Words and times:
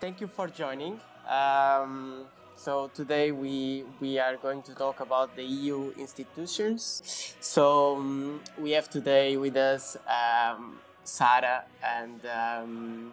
thank 0.00 0.20
you 0.20 0.26
for 0.26 0.48
joining. 0.48 1.00
Um, 1.28 2.24
so 2.56 2.90
today 2.94 3.32
we 3.32 3.84
we 4.00 4.18
are 4.18 4.36
going 4.36 4.62
to 4.62 4.74
talk 4.74 5.00
about 5.00 5.34
the 5.36 5.44
EU 5.44 5.92
institutions. 5.98 7.34
So 7.40 7.96
um, 7.96 8.40
we 8.58 8.72
have 8.72 8.88
today 8.88 9.36
with 9.36 9.56
us 9.56 9.96
um, 10.06 10.78
Sara 11.04 11.64
and 11.82 12.20
um, 12.26 13.12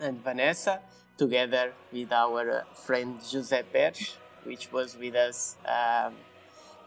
and 0.00 0.22
Vanessa, 0.22 0.80
together 1.16 1.72
with 1.92 2.12
our 2.12 2.64
friend 2.74 3.18
Pérez, 3.20 4.16
which 4.44 4.72
was 4.72 4.96
with 4.96 5.14
us 5.14 5.56
um, 5.66 6.14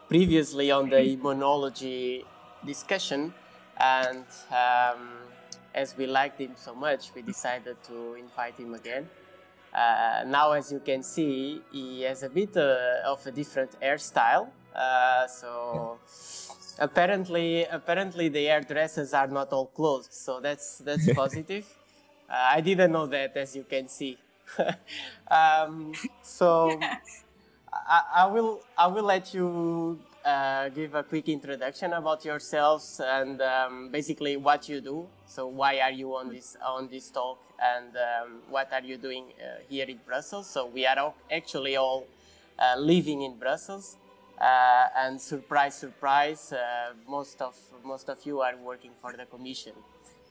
previously 0.08 0.70
on 0.70 0.90
the 0.90 0.96
immunology 0.96 2.24
discussion, 2.64 3.32
and 3.78 4.24
um, 4.50 5.29
as 5.74 5.96
we 5.96 6.06
liked 6.06 6.40
him 6.40 6.52
so 6.56 6.74
much, 6.74 7.10
we 7.14 7.22
decided 7.22 7.76
to 7.84 8.14
invite 8.14 8.56
him 8.56 8.74
again. 8.74 9.08
Uh, 9.72 10.24
now, 10.26 10.52
as 10.52 10.72
you 10.72 10.80
can 10.80 11.02
see, 11.02 11.62
he 11.70 12.02
has 12.02 12.22
a 12.22 12.28
bit 12.28 12.56
uh, 12.56 13.06
of 13.06 13.24
a 13.26 13.30
different 13.30 13.70
hairstyle. 13.80 14.48
Uh, 14.74 15.26
so 15.26 15.98
apparently, 16.78 17.64
apparently 17.64 18.28
the 18.28 18.46
hairdressers 18.46 19.14
are 19.14 19.28
not 19.28 19.52
all 19.52 19.66
closed. 19.66 20.12
So 20.12 20.40
that's 20.40 20.78
that's 20.78 21.12
positive. 21.14 21.66
Uh, 22.28 22.50
I 22.52 22.60
didn't 22.60 22.92
know 22.92 23.06
that, 23.06 23.36
as 23.36 23.54
you 23.54 23.64
can 23.64 23.88
see. 23.88 24.18
um, 25.30 25.92
so 26.22 26.78
I, 27.72 28.02
I, 28.14 28.26
will 28.26 28.62
I 28.76 28.86
will 28.88 29.04
let 29.04 29.32
you 29.32 30.00
uh, 30.24 30.68
give 30.68 30.94
a 30.94 31.02
quick 31.02 31.28
introduction 31.28 31.92
about 31.92 32.24
yourselves 32.24 33.00
and 33.04 33.40
um, 33.40 33.90
basically 33.90 34.36
what 34.36 34.68
you 34.68 34.80
do. 34.80 35.06
So 35.26 35.46
why 35.46 35.80
are 35.80 35.90
you 35.90 36.14
on 36.16 36.28
this 36.28 36.56
on 36.64 36.88
this 36.88 37.10
talk 37.10 37.38
and 37.60 37.96
um, 37.96 38.42
what 38.48 38.72
are 38.72 38.82
you 38.82 38.96
doing 38.96 39.32
uh, 39.38 39.60
here 39.68 39.86
in 39.86 39.98
Brussels? 40.06 40.48
So 40.48 40.66
we 40.66 40.86
are 40.86 40.98
all, 40.98 41.14
actually 41.30 41.76
all 41.76 42.06
uh, 42.58 42.78
living 42.78 43.22
in 43.22 43.36
Brussels, 43.36 43.96
uh, 44.40 44.88
and 44.96 45.20
surprise, 45.20 45.74
surprise, 45.74 46.52
uh, 46.52 46.92
most 47.08 47.40
of 47.40 47.56
most 47.84 48.08
of 48.08 48.18
you 48.24 48.40
are 48.40 48.56
working 48.56 48.90
for 49.00 49.12
the 49.12 49.24
Commission. 49.26 49.72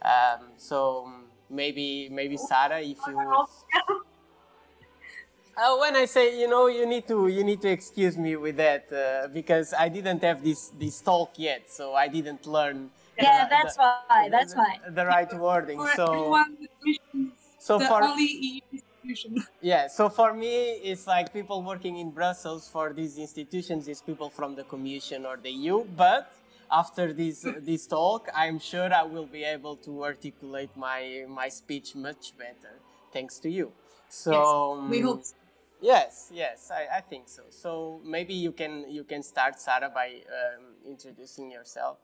Um, 0.01 0.47
so 0.57 1.11
maybe 1.49 2.09
maybe 2.09 2.37
Sara, 2.37 2.81
if 2.81 2.97
you 3.07 3.45
uh, 5.59 5.77
when 5.77 5.95
I 5.95 6.05
say, 6.05 6.39
you 6.39 6.47
know, 6.47 6.67
you 6.67 6.85
need 6.85 7.07
to 7.07 7.27
you 7.27 7.43
need 7.43 7.61
to 7.61 7.69
excuse 7.69 8.17
me 8.17 8.35
with 8.35 8.57
that 8.57 8.91
uh, 8.91 9.27
because 9.27 9.73
I 9.73 9.89
didn't 9.89 10.23
have 10.23 10.43
this 10.43 10.71
this 10.79 11.01
talk 11.01 11.31
yet, 11.37 11.69
so 11.69 11.93
I 11.93 12.07
didn't 12.07 12.45
learn. 12.45 12.89
Yeah, 13.17 13.43
the, 13.43 13.49
that's 13.49 13.75
the, 13.75 13.81
why. 13.81 14.29
That's 14.29 14.53
the, 14.53 14.59
why. 14.59 14.79
The 14.89 15.05
right 15.05 15.33
wording. 15.33 15.79
For 15.79 15.91
so 15.95 16.43
so 17.59 17.77
the 17.77 17.85
for 17.85 18.03
only 18.03 18.23
EU 18.23 18.61
institution. 18.71 19.45
yeah, 19.61 19.87
so 19.87 20.09
for 20.09 20.33
me, 20.33 20.79
it's 20.91 21.05
like 21.07 21.33
people 21.33 21.61
working 21.61 21.97
in 21.97 22.11
Brussels 22.11 22.69
for 22.69 22.93
these 22.93 23.17
institutions 23.17 23.87
is 23.87 24.01
people 24.01 24.29
from 24.29 24.55
the 24.55 24.63
Commission 24.63 25.25
or 25.25 25.37
the 25.37 25.51
EU, 25.51 25.83
but 25.97 26.31
after 26.71 27.11
this 27.11 27.45
this 27.69 27.87
talk, 27.87 28.29
I'm 28.33 28.59
sure 28.59 28.93
I 28.93 29.03
will 29.03 29.27
be 29.27 29.43
able 29.43 29.75
to 29.87 30.03
articulate 30.03 30.71
my 30.75 31.25
my 31.27 31.49
speech 31.49 31.95
much 31.95 32.37
better 32.37 32.73
thanks 33.11 33.39
to 33.39 33.49
you. 33.49 33.71
So 34.09 34.31
yes, 34.31 34.91
we 34.91 35.01
hope. 35.01 35.23
So. 35.23 35.35
Yes, 35.81 36.29
yes, 36.33 36.71
I, 36.71 36.97
I 36.97 37.01
think 37.01 37.29
so. 37.29 37.43
So 37.49 38.01
maybe 38.03 38.33
you 38.33 38.51
can 38.51 38.85
you 38.89 39.03
can 39.05 39.23
start, 39.23 39.59
Sarah, 39.59 39.89
by 39.93 40.07
um, 40.07 40.75
introducing 40.85 41.49
yourself. 41.49 41.97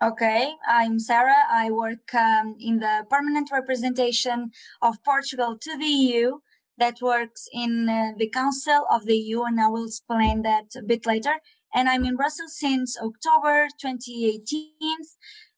Okay, 0.00 0.52
I'm 0.68 0.98
Sarah. 0.98 1.44
I 1.50 1.70
work 1.70 2.14
um, 2.14 2.56
in 2.60 2.78
the 2.78 3.06
permanent 3.10 3.50
representation 3.52 4.50
of 4.80 5.02
Portugal 5.04 5.56
to 5.60 5.76
the 5.76 5.86
EU 5.86 6.38
that 6.78 7.00
works 7.00 7.48
in 7.52 7.88
uh, 7.88 8.12
the 8.16 8.28
Council 8.28 8.86
of 8.90 9.06
the 9.06 9.16
EU, 9.16 9.42
and 9.42 9.60
I 9.60 9.68
will 9.68 9.86
explain 9.86 10.42
that 10.42 10.66
a 10.76 10.82
bit 10.82 11.04
later. 11.04 11.34
And 11.74 11.88
I'm 11.88 12.04
in 12.04 12.16
Brussels 12.16 12.58
since 12.58 12.96
October 12.96 13.68
2018, 13.80 14.70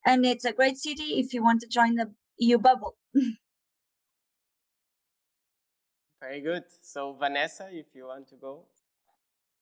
and 0.06 0.24
it's 0.24 0.44
a 0.44 0.52
great 0.52 0.78
city 0.78 1.18
if 1.20 1.34
you 1.34 1.42
want 1.42 1.60
to 1.62 1.68
join 1.68 1.96
the 1.96 2.12
EU 2.38 2.58
bubble. 2.58 2.96
Very 6.26 6.40
good. 6.40 6.64
So, 6.80 7.12
Vanessa, 7.12 7.68
if 7.70 7.86
you 7.94 8.06
want 8.06 8.26
to 8.28 8.36
go. 8.36 8.62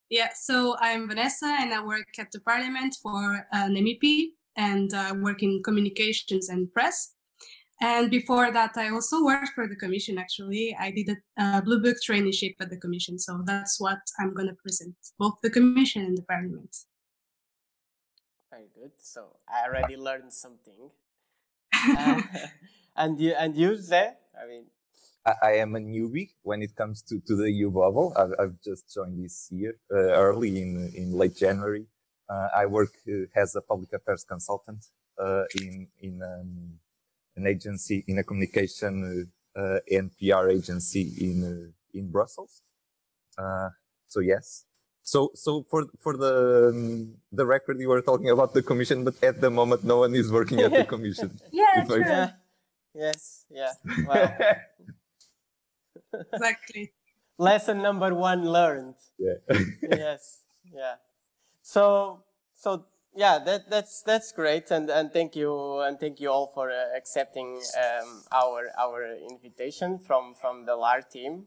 Yeah, 0.09 0.29
so 0.33 0.77
I'm 0.79 1.09
Vanessa 1.09 1.57
and 1.59 1.73
I 1.73 1.83
work 1.83 2.07
at 2.17 2.31
the 2.31 2.39
Parliament 2.39 2.95
for 3.03 3.45
an 3.51 3.75
MEP 3.75 4.29
and 4.55 4.93
uh, 4.93 5.13
work 5.17 5.43
in 5.43 5.61
communications 5.61 6.47
and 6.47 6.71
press. 6.71 7.15
And 7.81 8.09
before 8.09 8.49
that, 8.51 8.77
I 8.77 8.91
also 8.91 9.25
worked 9.25 9.49
for 9.55 9.67
the 9.67 9.75
Commission 9.75 10.17
actually. 10.17 10.73
I 10.79 10.91
did 10.91 11.09
a 11.37 11.61
Blue 11.61 11.81
Book 11.81 11.97
traineeship 12.07 12.55
at 12.61 12.69
the 12.69 12.77
Commission. 12.77 13.19
So 13.19 13.41
that's 13.43 13.81
what 13.81 13.99
I'm 14.19 14.33
going 14.33 14.47
to 14.47 14.55
present 14.55 14.95
both 15.19 15.35
the 15.43 15.49
Commission 15.49 16.03
and 16.05 16.17
the 16.17 16.23
Parliament. 16.23 16.73
Very 18.49 18.69
good. 18.73 18.91
So 18.99 19.35
I 19.49 19.67
already 19.67 19.97
learned 19.97 20.31
something. 20.31 20.91
uh, 21.97 22.21
and 22.95 23.19
you, 23.19 23.33
and 23.33 23.53
you, 23.57 23.71
Zé? 23.71 24.13
I 24.41 24.47
mean, 24.47 24.63
I, 25.25 25.53
am 25.53 25.75
a 25.75 25.79
newbie 25.79 26.31
when 26.41 26.61
it 26.61 26.75
comes 26.75 27.01
to, 27.03 27.19
to 27.27 27.35
the 27.35 27.49
EU 27.51 27.71
bubble. 27.71 28.13
I've, 28.17 28.33
I've 28.39 28.61
just 28.63 28.93
joined 28.93 29.23
this 29.23 29.47
year, 29.51 29.75
uh, 29.91 29.95
early 29.95 30.61
in, 30.61 30.91
in 30.95 31.13
late 31.13 31.35
January. 31.35 31.85
Uh, 32.29 32.47
I 32.55 32.65
work 32.65 32.93
uh, 33.07 33.25
as 33.35 33.55
a 33.55 33.61
public 33.61 33.93
affairs 33.93 34.25
consultant 34.27 34.85
uh, 35.19 35.43
in, 35.61 35.87
in 36.01 36.21
um, 36.21 36.79
an 37.35 37.47
agency, 37.47 38.03
in 38.07 38.19
a 38.19 38.23
communication 38.23 39.31
uh, 39.55 39.77
and 39.89 40.11
PR 40.17 40.49
agency 40.49 41.13
in, 41.21 41.43
uh, 41.43 41.97
in 41.97 42.11
Brussels. 42.11 42.61
so 44.07 44.19
yes. 44.19 44.65
So, 45.05 45.31
so 45.35 45.65
for, 45.69 45.85
for 45.99 46.15
the, 46.15 46.69
um, 46.69 47.15
the 47.31 47.45
record, 47.45 47.79
you 47.79 47.89
were 47.89 48.01
talking 48.01 48.29
about 48.29 48.53
the 48.53 48.63
commission, 48.63 49.03
but 49.03 49.21
at 49.21 49.41
the 49.41 49.49
moment, 49.49 49.83
no 49.83 49.97
one 49.99 50.15
is 50.15 50.31
working 50.31 50.61
at 50.61 50.71
the 50.71 50.85
commission. 50.93 51.39
yeah, 51.51 51.83
true. 51.85 51.99
Yeah. 51.99 52.31
Yes, 52.95 53.45
yeah. 53.49 53.71
Wow. 54.05 54.37
exactly. 56.33 56.91
Lesson 57.37 57.81
number 57.81 58.13
one 58.13 58.45
learned. 58.45 58.95
Yeah. 59.17 59.33
yes. 59.81 60.43
Yeah. 60.71 60.95
So 61.61 62.23
so 62.53 62.85
yeah, 63.15 63.39
that 63.39 63.69
that's 63.69 64.01
that's 64.01 64.31
great, 64.31 64.71
and 64.71 64.89
and 64.89 65.11
thank 65.11 65.35
you 65.35 65.79
and 65.81 65.99
thank 65.99 66.19
you 66.19 66.29
all 66.29 66.47
for 66.53 66.71
uh, 66.71 66.97
accepting 66.97 67.61
um, 67.77 68.23
our 68.31 68.71
our 68.77 69.15
invitation 69.29 69.99
from 69.99 70.33
from 70.33 70.65
the 70.65 70.75
LAR 70.75 71.01
team. 71.01 71.45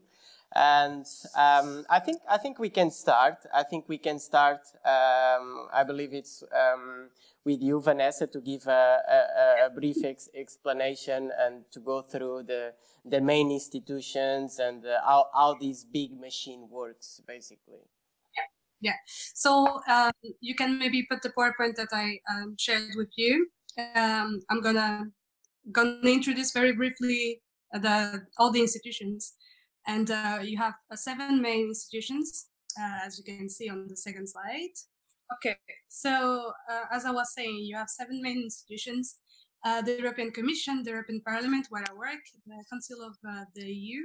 And 0.55 1.05
um, 1.35 1.85
I 1.89 1.99
think 1.99 2.21
I 2.29 2.37
think 2.37 2.57
we 2.57 2.69
can 2.69 2.89
start. 2.89 3.45
I 3.53 3.63
think 3.63 3.85
we 3.87 3.97
can 3.97 4.17
start. 4.17 4.61
Um, 4.85 5.67
I 5.73 5.83
believe 5.85 6.13
it's 6.13 6.43
um, 6.55 7.09
with 7.43 7.61
you, 7.61 7.81
Vanessa, 7.81 8.27
to 8.27 8.39
give 8.39 8.65
a, 8.67 8.99
a, 9.07 9.65
a 9.65 9.69
brief 9.69 10.03
ex 10.03 10.29
explanation 10.33 11.31
and 11.37 11.65
to 11.71 11.79
go 11.79 12.01
through 12.01 12.43
the 12.43 12.73
the 13.05 13.19
main 13.21 13.51
institutions 13.51 14.59
and 14.59 14.85
uh, 14.85 14.99
how 15.05 15.27
how 15.33 15.53
this 15.55 15.83
big 15.83 16.17
machine 16.19 16.67
works, 16.69 17.21
basically. 17.27 17.83
Yeah. 18.79 18.93
So 19.33 19.81
um, 19.89 20.11
you 20.39 20.55
can 20.55 20.77
maybe 20.77 21.05
put 21.09 21.21
the 21.21 21.29
PowerPoint 21.29 21.75
that 21.75 21.89
I 21.91 22.19
um, 22.29 22.55
shared 22.59 22.91
with 22.95 23.09
you. 23.15 23.47
Um, 23.95 24.41
I'm 24.49 24.61
gonna 24.61 25.05
gonna 25.71 26.09
introduce 26.09 26.51
very 26.51 26.73
briefly 26.73 27.41
the 27.73 28.25
all 28.37 28.51
the 28.51 28.61
institutions 28.61 29.33
and 29.87 30.11
uh, 30.11 30.39
you 30.43 30.57
have 30.57 30.75
uh, 30.91 30.95
seven 30.95 31.41
main 31.41 31.67
institutions, 31.67 32.47
uh, 32.79 33.05
as 33.05 33.17
you 33.17 33.23
can 33.23 33.49
see 33.49 33.69
on 33.69 33.87
the 33.87 33.95
second 33.95 34.27
slide. 34.27 34.75
Okay, 35.35 35.57
so 35.87 36.51
uh, 36.69 36.83
as 36.91 37.05
I 37.05 37.11
was 37.11 37.33
saying, 37.33 37.55
you 37.63 37.75
have 37.75 37.89
seven 37.89 38.21
main 38.21 38.43
institutions. 38.43 39.15
Uh, 39.65 39.81
the 39.81 39.97
European 39.97 40.31
Commission, 40.31 40.83
the 40.83 40.91
European 40.91 41.21
Parliament, 41.21 41.67
where 41.69 41.83
I 41.89 41.93
work, 41.93 42.23
the 42.45 42.63
Council 42.69 42.99
of 43.03 43.15
the 43.55 43.65
EU, 43.65 44.01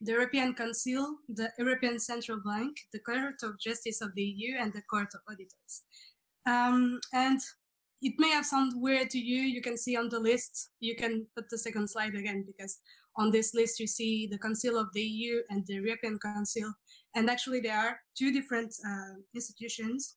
the 0.00 0.12
European 0.12 0.54
Council, 0.54 1.16
the 1.28 1.50
European 1.58 1.98
Central 1.98 2.40
Bank, 2.44 2.76
the 2.92 3.00
Court 3.00 3.36
of 3.42 3.58
Justice 3.60 4.00
of 4.00 4.14
the 4.14 4.22
EU, 4.22 4.56
and 4.58 4.72
the 4.72 4.82
Court 4.82 5.08
of 5.14 5.20
Auditors. 5.28 5.82
Um, 6.46 7.00
and 7.12 7.40
it 8.02 8.14
may 8.18 8.30
have 8.30 8.46
sounded 8.46 8.80
weird 8.80 9.10
to 9.10 9.18
you. 9.18 9.42
You 9.42 9.62
can 9.62 9.76
see 9.76 9.96
on 9.96 10.08
the 10.08 10.20
list, 10.20 10.70
you 10.80 10.96
can 10.96 11.26
put 11.34 11.48
the 11.50 11.58
second 11.58 11.88
slide 11.88 12.14
again 12.14 12.44
because 12.46 12.78
on 13.16 13.30
this 13.30 13.54
list, 13.54 13.80
you 13.80 13.86
see 13.86 14.26
the 14.26 14.38
Council 14.38 14.78
of 14.78 14.92
the 14.92 15.02
EU 15.02 15.42
and 15.50 15.66
the 15.66 15.74
European 15.74 16.18
Council. 16.18 16.72
And 17.14 17.30
actually, 17.30 17.60
there 17.60 17.78
are 17.78 17.98
two 18.16 18.32
different 18.32 18.74
uh, 18.86 19.14
institutions. 19.34 20.16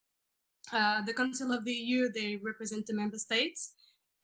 Uh, 0.73 1.01
the 1.05 1.13
Council 1.13 1.51
of 1.51 1.63
the 1.65 1.71
EU, 1.71 2.11
they 2.11 2.39
represent 2.43 2.85
the 2.85 2.93
member 2.93 3.17
states, 3.17 3.73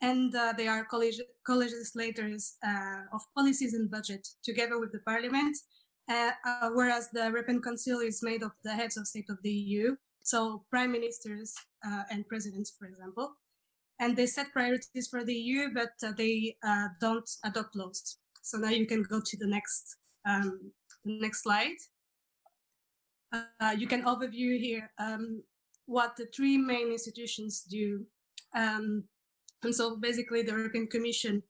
and 0.01 0.35
uh, 0.35 0.53
they 0.57 0.67
are 0.67 0.85
co-legislators 0.85 2.57
uh, 2.65 3.01
of 3.13 3.21
policies 3.35 3.73
and 3.73 3.89
budget 3.89 4.27
together 4.43 4.79
with 4.79 4.91
the 4.91 4.99
Parliament. 4.99 5.55
Uh, 6.07 6.31
uh, 6.45 6.69
whereas 6.73 7.09
the 7.13 7.23
European 7.23 7.61
Council 7.61 7.99
is 7.99 8.21
made 8.21 8.43
of 8.43 8.51
the 8.63 8.71
heads 8.71 8.95
of 8.97 9.07
state 9.07 9.29
of 9.29 9.37
the 9.41 9.51
EU, 9.51 9.95
so 10.21 10.63
prime 10.69 10.91
ministers 10.91 11.55
and 12.11 12.27
presidents, 12.27 12.75
for 12.77 12.85
example 12.85 13.35
and 13.99 14.15
they 14.15 14.25
set 14.25 14.51
priorities 14.51 15.07
for 15.07 15.23
the 15.23 15.33
EU, 15.33 15.69
but 15.73 15.93
uh, 16.03 16.11
they 16.17 16.55
uh, 16.63 16.87
don't 16.99 17.29
adopt 17.43 17.75
laws. 17.75 18.17
So 18.45 18.59
now 18.59 18.69
you 18.69 18.85
can 18.85 19.01
go 19.01 19.19
to 19.19 19.37
the 19.37 19.47
next 19.47 19.97
um, 20.23 20.71
the 21.03 21.17
next 21.19 21.41
slide. 21.41 21.79
Uh, 23.33 23.73
you 23.75 23.87
can 23.87 24.03
overview 24.03 24.59
here 24.59 24.91
um, 24.99 25.41
what 25.87 26.15
the 26.15 26.27
three 26.35 26.55
main 26.55 26.91
institutions 26.91 27.65
do. 27.67 28.05
Um, 28.55 29.03
and 29.63 29.73
so 29.73 29.97
basically 29.97 30.43
the 30.43 30.51
European 30.51 30.85
Commission 30.87 31.41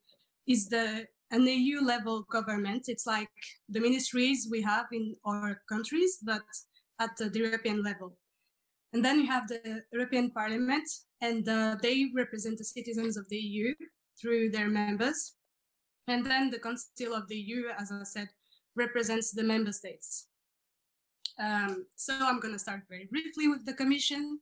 is 0.48 0.70
the 0.70 1.06
an 1.32 1.46
EU 1.46 1.82
level 1.82 2.24
government. 2.32 2.84
It's 2.88 3.06
like 3.06 3.36
the 3.68 3.82
ministries 3.82 4.48
we 4.50 4.62
have 4.62 4.86
in 4.94 5.16
our 5.26 5.62
countries, 5.68 6.20
but 6.24 6.48
at 7.02 7.18
the 7.18 7.30
European 7.34 7.84
level. 7.84 8.18
And 8.94 9.04
then 9.04 9.20
you 9.20 9.28
have 9.28 9.50
the 9.50 9.84
European 9.92 10.32
Parliament, 10.32 10.88
and 11.20 11.48
uh, 11.50 11.76
they 11.82 12.12
represent 12.16 12.58
the 12.58 12.64
citizens 12.64 13.18
of 13.18 13.28
the 13.28 13.38
EU 13.38 13.74
through 14.22 14.52
their 14.52 14.70
members. 14.70 15.34
And 16.08 16.26
then 16.26 16.50
the 16.50 16.60
Council 16.60 17.14
of 17.14 17.28
the 17.28 17.36
EU, 17.36 17.66
as 17.78 17.92
I 17.92 18.04
said, 18.04 18.30
represents 18.76 19.32
the 19.32 19.44
member 19.44 19.72
states. 19.72 20.28
Um, 21.40 21.86
so 21.96 22.14
I'm 22.22 22.40
going 22.40 22.54
to 22.54 22.60
start 22.60 22.82
very 22.90 23.08
briefly 23.12 23.48
with 23.48 23.66
the 23.66 23.74
Commission. 23.74 24.40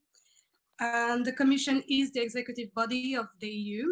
Um, 0.80 1.24
the 1.24 1.32
Commission 1.32 1.82
is 1.88 2.12
the 2.12 2.20
executive 2.20 2.72
body 2.74 3.14
of 3.14 3.26
the 3.40 3.48
EU. 3.48 3.86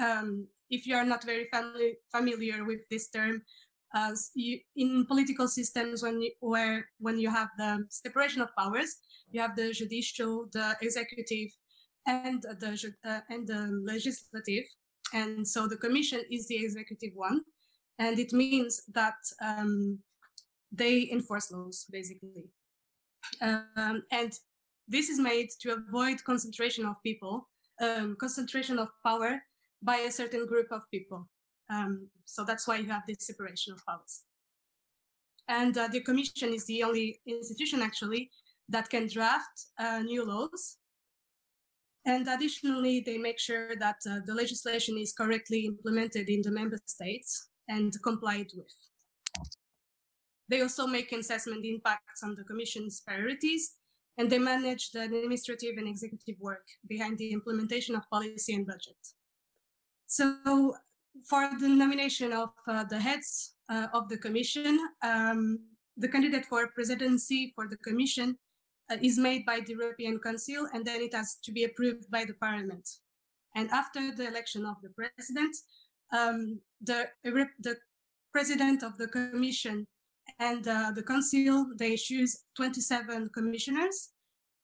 Um, 0.00 0.46
if 0.70 0.86
you 0.86 0.94
are 0.96 1.04
not 1.04 1.24
very 1.24 1.44
family, 1.44 1.98
familiar 2.10 2.64
with 2.64 2.88
this 2.90 3.08
term, 3.10 3.42
you, 4.34 4.60
in 4.76 5.06
political 5.06 5.48
systems, 5.48 6.02
when 6.02 6.22
you, 6.22 6.30
where 6.40 6.88
when 6.98 7.18
you 7.18 7.30
have 7.30 7.48
the 7.58 7.84
separation 7.88 8.40
of 8.40 8.48
powers, 8.56 8.96
you 9.30 9.40
have 9.40 9.56
the 9.56 9.72
judicial, 9.72 10.48
the 10.52 10.76
executive, 10.80 11.50
and 12.06 12.42
the 12.42 12.92
uh, 13.04 13.20
and 13.28 13.46
the 13.46 13.82
legislative. 13.84 14.64
And 15.12 15.46
so 15.46 15.66
the 15.66 15.76
Commission 15.76 16.22
is 16.30 16.46
the 16.46 16.56
executive 16.56 17.12
one, 17.14 17.42
and 17.98 18.18
it 18.18 18.32
means 18.32 18.82
that 18.94 19.18
um, 19.42 19.98
they 20.72 21.10
enforce 21.10 21.50
laws 21.50 21.86
basically. 21.90 22.44
Um, 23.42 24.02
and 24.12 24.32
this 24.88 25.08
is 25.08 25.18
made 25.18 25.50
to 25.60 25.72
avoid 25.72 26.22
concentration 26.24 26.84
of 26.86 27.02
people, 27.02 27.48
um, 27.80 28.16
concentration 28.20 28.78
of 28.78 28.88
power 29.04 29.40
by 29.82 29.96
a 29.96 30.10
certain 30.10 30.46
group 30.46 30.66
of 30.70 30.82
people. 30.90 31.28
Um, 31.70 32.08
so 32.24 32.44
that's 32.44 32.66
why 32.66 32.76
you 32.78 32.88
have 32.90 33.02
this 33.06 33.26
separation 33.26 33.72
of 33.72 33.84
powers. 33.86 34.22
And 35.48 35.76
uh, 35.76 35.88
the 35.88 36.00
Commission 36.00 36.52
is 36.52 36.66
the 36.66 36.82
only 36.82 37.20
institution 37.26 37.82
actually 37.82 38.30
that 38.68 38.88
can 38.88 39.08
draft 39.08 39.66
uh, 39.78 40.00
new 40.00 40.24
laws. 40.24 40.76
And 42.10 42.26
additionally, 42.26 43.04
they 43.06 43.18
make 43.18 43.38
sure 43.38 43.76
that 43.76 43.98
uh, 44.04 44.18
the 44.26 44.34
legislation 44.34 44.98
is 44.98 45.12
correctly 45.12 45.60
implemented 45.66 46.28
in 46.28 46.42
the 46.42 46.50
member 46.50 46.78
states 46.84 47.50
and 47.68 47.92
complied 48.02 48.50
with. 48.56 48.74
They 50.48 50.60
also 50.62 50.88
make 50.88 51.12
assessment 51.12 51.64
impacts 51.64 52.24
on 52.24 52.34
the 52.34 52.42
Commission's 52.42 53.00
priorities, 53.06 53.76
and 54.18 54.28
they 54.28 54.40
manage 54.40 54.90
the 54.90 55.02
administrative 55.02 55.74
and 55.78 55.86
executive 55.86 56.34
work 56.40 56.66
behind 56.88 57.16
the 57.18 57.30
implementation 57.30 57.94
of 57.94 58.10
policy 58.10 58.54
and 58.54 58.66
budget. 58.66 59.00
So 60.06 60.74
for 61.28 61.48
the 61.60 61.68
nomination 61.68 62.32
of 62.32 62.50
uh, 62.66 62.82
the 62.92 62.98
heads 62.98 63.54
uh, 63.68 63.86
of 63.94 64.08
the 64.08 64.18
Commission, 64.18 64.80
um, 65.04 65.60
the 65.96 66.08
candidate 66.08 66.46
for 66.46 66.66
presidency 66.74 67.52
for 67.54 67.68
the 67.68 67.76
Commission 67.76 68.36
is 69.02 69.18
made 69.18 69.44
by 69.46 69.60
the 69.60 69.72
European 69.72 70.18
Council, 70.18 70.68
and 70.72 70.84
then 70.84 71.00
it 71.00 71.14
has 71.14 71.36
to 71.44 71.52
be 71.52 71.64
approved 71.64 72.10
by 72.10 72.24
the 72.24 72.34
Parliament. 72.34 72.88
And 73.54 73.70
after 73.70 74.14
the 74.14 74.26
election 74.28 74.64
of 74.64 74.76
the 74.82 74.90
president, 74.90 75.56
um, 76.12 76.60
the, 76.80 77.08
the 77.22 77.76
president 78.32 78.82
of 78.82 78.96
the 78.98 79.08
Commission 79.08 79.86
and 80.38 80.66
uh, 80.68 80.92
the 80.94 81.02
council 81.02 81.66
they 81.76 81.96
choose 81.96 82.44
27 82.56 83.30
commissioners. 83.34 84.10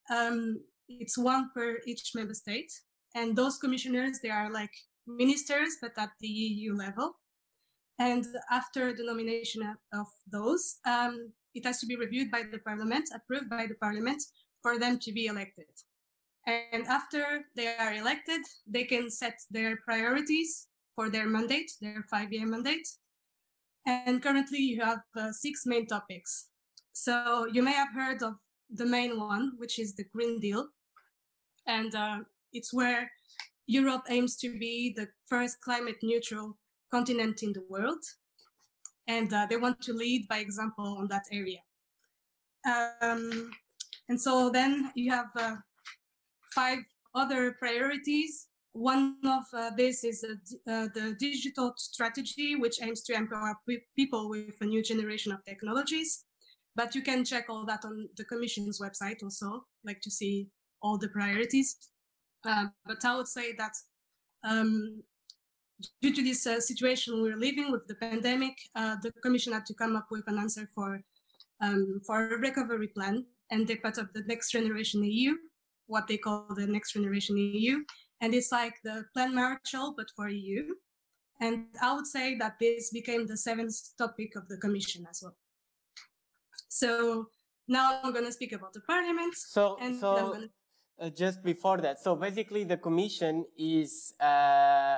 Um, 0.09 0.61
it's 0.87 1.17
one 1.17 1.49
per 1.53 1.79
each 1.85 2.11
member 2.15 2.33
state. 2.33 2.71
And 3.15 3.35
those 3.35 3.57
commissioners 3.57 4.19
they 4.21 4.29
are 4.29 4.51
like 4.51 4.71
ministers 5.05 5.77
but 5.81 5.91
at 5.97 6.09
the 6.19 6.27
eu 6.27 6.75
level. 6.75 7.13
And 7.99 8.25
after 8.51 8.93
the 8.93 9.03
nomination 9.03 9.63
of 9.93 10.07
those 10.31 10.77
um, 10.85 11.31
it 11.57 11.65
has 11.65 11.79
to 11.79 11.87
be 11.91 11.95
reviewed 11.95 12.29
by 12.35 12.41
the 12.51 12.59
parliament 12.59 13.05
approved 13.17 13.49
by 13.49 13.65
the 13.67 13.79
parliament 13.85 14.21
for 14.63 14.73
them 14.79 14.99
to 14.99 15.11
be 15.11 15.25
elected 15.33 15.71
and 16.73 16.83
after 16.87 17.23
they 17.57 17.67
are 17.85 17.93
elected 17.93 18.41
they 18.75 18.85
can 18.93 19.09
set 19.21 19.37
their 19.55 19.71
priorities 19.87 20.51
for 20.95 21.09
their 21.09 21.27
mandate 21.35 21.71
their 21.81 22.03
five 22.11 22.31
year 22.31 22.47
mandate 22.55 22.87
and 23.87 24.21
currently 24.21 24.59
you 24.59 24.81
have 24.81 24.99
uh, 25.15 25.31
six 25.31 25.65
main 25.65 25.87
topics. 25.87 26.49
So 26.91 27.47
you 27.51 27.63
may 27.63 27.71
have 27.71 27.93
heard 27.93 28.21
of 28.21 28.33
the 28.69 28.85
main 28.85 29.17
one, 29.17 29.53
which 29.57 29.79
is 29.79 29.95
the 29.95 30.03
Green 30.13 30.41
Deal. 30.41 30.67
And 31.67 31.95
uh, 31.95 32.19
it's 32.51 32.73
where 32.73 33.09
Europe 33.65 34.03
aims 34.09 34.35
to 34.37 34.59
be 34.59 34.93
the 34.95 35.07
first 35.25 35.61
climate 35.61 35.97
neutral 36.03 36.57
continent 36.91 37.43
in 37.43 37.53
the 37.53 37.63
world. 37.69 38.03
And 39.07 39.33
uh, 39.33 39.47
they 39.49 39.57
want 39.57 39.81
to 39.81 39.93
lead 39.93 40.27
by 40.27 40.39
example 40.39 40.97
on 40.99 41.07
that 41.07 41.23
area. 41.31 41.59
Um, 42.65 43.51
and 44.09 44.19
so 44.19 44.49
then 44.49 44.91
you 44.95 45.11
have 45.11 45.27
uh, 45.35 45.55
five 46.53 46.79
other 47.15 47.55
priorities 47.59 48.47
one 48.77 49.15
of 49.25 49.43
uh, 49.53 49.71
this 49.75 50.03
is 50.03 50.23
uh, 50.23 50.87
the 50.93 51.15
digital 51.19 51.73
strategy, 51.77 52.55
which 52.55 52.81
aims 52.81 53.01
to 53.03 53.13
empower 53.13 53.57
people 53.95 54.29
with 54.29 54.55
a 54.61 54.65
new 54.65 54.83
generation 54.83 55.31
of 55.31 55.43
technologies. 55.45 56.25
But 56.75 56.93
you 56.93 57.01
can 57.01 57.25
check 57.25 57.45
all 57.49 57.65
that 57.65 57.85
on 57.85 58.07
the 58.17 58.25
Commission's 58.25 58.79
website 58.79 59.23
also, 59.23 59.65
like 59.83 59.99
to 60.01 60.11
see 60.11 60.49
all 60.83 60.99
the 60.99 61.09
priorities. 61.09 61.75
Uh, 62.45 62.67
but 62.85 63.03
I 63.03 63.17
would 63.17 63.27
say 63.27 63.53
that 63.57 63.73
um, 64.43 65.01
due 66.01 66.13
to 66.13 66.23
this 66.23 66.45
uh, 66.47 66.59
situation 66.59 67.21
we're 67.21 67.37
living 67.37 67.71
with 67.71 67.87
the 67.87 67.95
pandemic, 67.95 68.55
uh, 68.75 68.95
the 69.01 69.11
Commission 69.23 69.53
had 69.53 69.65
to 69.65 69.73
come 69.73 69.95
up 69.95 70.07
with 70.11 70.23
an 70.27 70.37
answer 70.37 70.67
for 70.73 71.01
um, 71.61 72.01
for 72.05 72.33
a 72.33 72.37
recovery 72.37 72.87
plan, 72.87 73.25
and 73.51 73.67
they 73.67 73.75
put 73.75 73.97
up 73.97 74.13
the 74.13 74.23
Next 74.27 74.51
Generation 74.51 75.03
EU, 75.03 75.35
what 75.87 76.07
they 76.07 76.17
call 76.17 76.45
the 76.55 76.67
Next 76.67 76.93
Generation 76.93 77.37
EU, 77.37 77.83
and 78.21 78.33
it's 78.33 78.51
like 78.51 78.75
the 78.83 79.05
Plan 79.13 79.33
Marshall, 79.33 79.93
but 79.97 80.07
for 80.15 80.29
EU. 80.29 80.73
And 81.39 81.65
I 81.81 81.93
would 81.93 82.07
say 82.07 82.35
that 82.37 82.53
this 82.59 82.89
became 82.91 83.27
the 83.27 83.37
seventh 83.37 83.75
topic 83.97 84.35
of 84.35 84.47
the 84.47 84.57
Commission 84.57 85.05
as 85.09 85.21
well. 85.21 85.35
So 86.67 87.27
now 87.67 87.99
I'm 88.03 88.11
going 88.11 88.25
to 88.25 88.31
speak 88.31 88.53
about 88.53 88.73
the 88.73 88.81
Parliament. 88.81 89.35
So, 89.35 89.77
so 89.99 90.37
uh, 90.99 91.09
just 91.09 91.43
before 91.43 91.77
that, 91.77 91.99
so 91.99 92.15
basically 92.15 92.63
the 92.63 92.77
Commission 92.77 93.45
is 93.57 94.13
uh, 94.19 94.97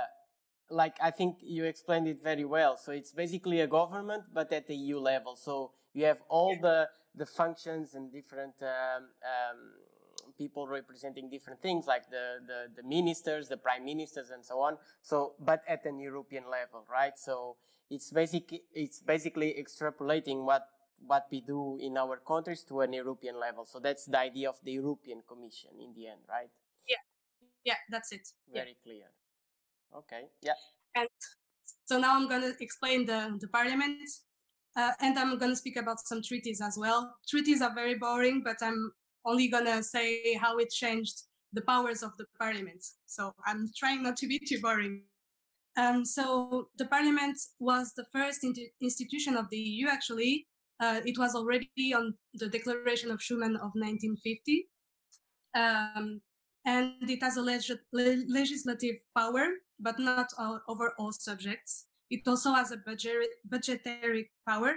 like 0.69 0.95
I 1.01 1.11
think 1.11 1.37
you 1.41 1.65
explained 1.65 2.07
it 2.07 2.23
very 2.23 2.45
well. 2.45 2.77
So 2.77 2.91
it's 2.91 3.11
basically 3.11 3.61
a 3.61 3.67
government, 3.67 4.23
but 4.33 4.51
at 4.53 4.67
the 4.67 4.75
EU 4.75 4.99
level. 4.99 5.35
So 5.35 5.71
you 5.93 6.05
have 6.05 6.21
all 6.29 6.55
the 6.59 6.89
the 7.15 7.25
functions 7.25 7.95
and 7.95 8.11
different 8.11 8.53
um, 8.61 9.03
um, 9.23 9.57
people 10.37 10.67
representing 10.67 11.29
different 11.29 11.61
things 11.61 11.85
like 11.85 12.09
the, 12.09 12.39
the, 12.47 12.81
the 12.81 12.87
ministers, 12.87 13.49
the 13.49 13.57
prime 13.57 13.83
ministers 13.83 14.29
and 14.29 14.43
so 14.43 14.59
on. 14.59 14.77
So, 15.01 15.33
but 15.39 15.61
at 15.67 15.85
an 15.85 15.99
European 15.99 16.43
level, 16.49 16.85
right? 16.89 17.17
So 17.17 17.57
it's 17.89 18.11
basically, 18.11 18.63
it's 18.73 19.01
basically 19.01 19.55
extrapolating 19.61 20.45
what, 20.45 20.63
what 21.05 21.27
we 21.31 21.41
do 21.41 21.77
in 21.81 21.97
our 21.97 22.17
countries 22.17 22.63
to 22.69 22.81
an 22.81 22.93
European 22.93 23.39
level. 23.39 23.65
So 23.65 23.79
that's 23.79 24.05
the 24.05 24.19
idea 24.19 24.49
of 24.49 24.55
the 24.63 24.71
European 24.71 25.21
Commission 25.27 25.71
in 25.81 25.93
the 25.93 26.07
end, 26.07 26.21
right? 26.29 26.49
Yeah. 26.87 27.03
Yeah, 27.65 27.79
that's 27.89 28.11
it. 28.11 28.29
Very 28.51 28.69
yeah. 28.69 28.83
clear. 28.83 29.05
Okay. 29.95 30.23
Yeah. 30.41 30.53
And 30.95 31.09
so 31.85 31.99
now 31.99 32.15
I'm 32.15 32.27
going 32.27 32.41
to 32.41 32.53
explain 32.61 33.05
the, 33.05 33.37
the 33.39 33.47
parliament 33.47 34.09
uh, 34.75 34.91
and 35.01 35.17
I'm 35.17 35.37
going 35.37 35.51
to 35.51 35.55
speak 35.55 35.77
about 35.77 35.99
some 35.99 36.21
treaties 36.21 36.61
as 36.61 36.77
well. 36.77 37.15
Treaties 37.27 37.61
are 37.61 37.73
very 37.73 37.95
boring, 37.95 38.41
but 38.43 38.57
I'm 38.61 38.91
only 39.25 39.47
gonna 39.47 39.83
say 39.83 40.33
how 40.35 40.57
it 40.57 40.69
changed 40.69 41.23
the 41.53 41.61
powers 41.61 42.03
of 42.03 42.11
the 42.17 42.25
parliament. 42.39 42.83
So 43.05 43.33
I'm 43.45 43.69
trying 43.77 44.03
not 44.03 44.17
to 44.17 44.27
be 44.27 44.39
too 44.39 44.59
boring. 44.61 45.03
Um, 45.77 46.05
so 46.05 46.69
the 46.77 46.85
parliament 46.85 47.37
was 47.59 47.93
the 47.95 48.05
first 48.11 48.45
institution 48.81 49.35
of 49.35 49.49
the 49.49 49.57
EU, 49.57 49.87
actually. 49.87 50.47
Uh, 50.79 51.01
it 51.05 51.17
was 51.17 51.35
already 51.35 51.93
on 51.93 52.13
the 52.33 52.47
Declaration 52.47 53.11
of 53.11 53.19
Schuman 53.19 53.55
of 53.55 53.71
1950. 53.75 54.69
Um, 55.55 56.21
and 56.65 56.93
it 57.09 57.21
has 57.21 57.37
a 57.37 57.41
leg- 57.41 57.79
legislative 57.93 58.97
power, 59.17 59.47
but 59.79 59.99
not 59.99 60.27
all, 60.37 60.61
over 60.67 60.93
all 60.97 61.11
subjects. 61.11 61.85
It 62.09 62.21
also 62.27 62.53
has 62.53 62.71
a 62.71 62.77
budget- 62.77 63.39
budgetary 63.45 64.29
power, 64.47 64.75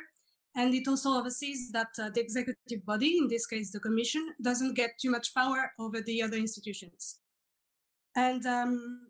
and 0.54 0.74
it 0.74 0.86
also 0.86 1.10
oversees 1.10 1.70
that 1.72 1.88
uh, 1.98 2.10
the 2.10 2.20
executive 2.20 2.84
body, 2.84 3.18
in 3.18 3.28
this 3.28 3.46
case 3.46 3.70
the 3.70 3.80
Commission, 3.80 4.34
doesn't 4.42 4.74
get 4.74 4.90
too 5.00 5.10
much 5.10 5.34
power 5.34 5.72
over 5.78 6.00
the 6.00 6.22
other 6.22 6.36
institutions. 6.36 7.20
And 8.14 8.44
um, 8.44 9.08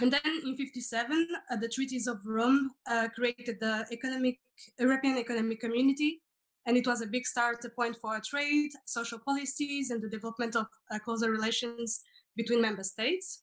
and 0.00 0.12
then 0.12 0.20
in 0.46 0.56
57, 0.56 1.28
uh, 1.50 1.56
the 1.56 1.68
treaties 1.68 2.06
of 2.06 2.24
Rome 2.24 2.70
uh, 2.88 3.08
created 3.14 3.58
the 3.60 3.84
economic 3.92 4.38
European 4.78 5.18
Economic 5.18 5.60
Community, 5.60 6.22
and 6.66 6.76
it 6.76 6.86
was 6.86 7.02
a 7.02 7.06
big 7.06 7.26
start 7.26 7.64
point 7.76 7.96
for 8.00 8.18
trade, 8.24 8.70
social 8.86 9.18
policies, 9.18 9.90
and 9.90 10.00
the 10.00 10.08
development 10.08 10.56
of 10.56 10.66
uh, 10.90 10.98
closer 11.00 11.30
relations 11.30 12.00
between 12.36 12.62
member 12.62 12.84
states. 12.84 13.42